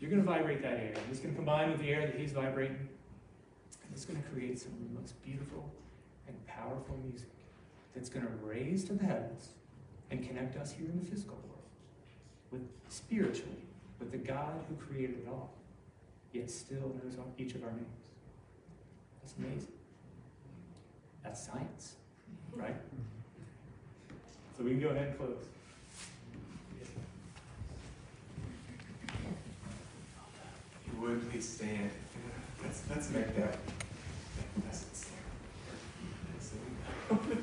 You're 0.00 0.10
going 0.10 0.20
to 0.20 0.26
vibrate 0.26 0.62
that 0.62 0.72
air. 0.72 0.94
It's 1.08 1.20
going 1.20 1.32
to 1.32 1.36
combine 1.36 1.70
with 1.70 1.78
the 1.78 1.90
air 1.90 2.08
that 2.08 2.18
he's 2.18 2.32
vibrating. 2.32 2.74
And 2.76 3.92
it's 3.92 4.04
going 4.04 4.20
to 4.20 4.28
create 4.30 4.58
some 4.58 4.72
of 4.72 4.78
the 4.80 5.00
most 5.00 5.22
beautiful 5.22 5.72
and 6.26 6.44
powerful 6.44 6.98
music 7.06 7.30
that's 7.94 8.08
going 8.08 8.26
to 8.26 8.32
raise 8.44 8.82
to 8.86 8.94
the 8.94 9.04
heavens 9.04 9.50
and 10.10 10.26
connect 10.26 10.56
us 10.56 10.72
here 10.72 10.88
in 10.88 10.98
the 10.98 11.04
physical 11.04 11.36
world 11.36 11.62
with 12.50 12.62
spiritually 12.88 13.62
with 14.00 14.10
the 14.10 14.18
God 14.18 14.64
who 14.68 14.74
created 14.74 15.18
it 15.18 15.28
all, 15.28 15.52
yet 16.32 16.50
still 16.50 16.96
knows 17.02 17.16
each 17.38 17.54
of 17.54 17.62
our 17.62 17.70
names. 17.70 17.99
That's 19.30 19.38
amazing. 19.38 19.72
That's 21.22 21.46
science, 21.46 21.94
right? 22.52 22.74
So 24.56 24.64
we 24.64 24.70
can 24.70 24.80
go 24.80 24.88
ahead 24.88 25.08
and 25.08 25.18
close. 25.18 25.36
You 30.86 31.00
would, 31.00 31.30
please 31.30 31.48
stand. 31.48 31.90
Let's, 32.62 32.82
let's 32.90 33.10
make 33.10 33.36
that, 33.36 33.52
that 33.52 34.64
message. 34.64 35.10
There 37.10 37.18
we 37.28 37.34
go. 37.34 37.42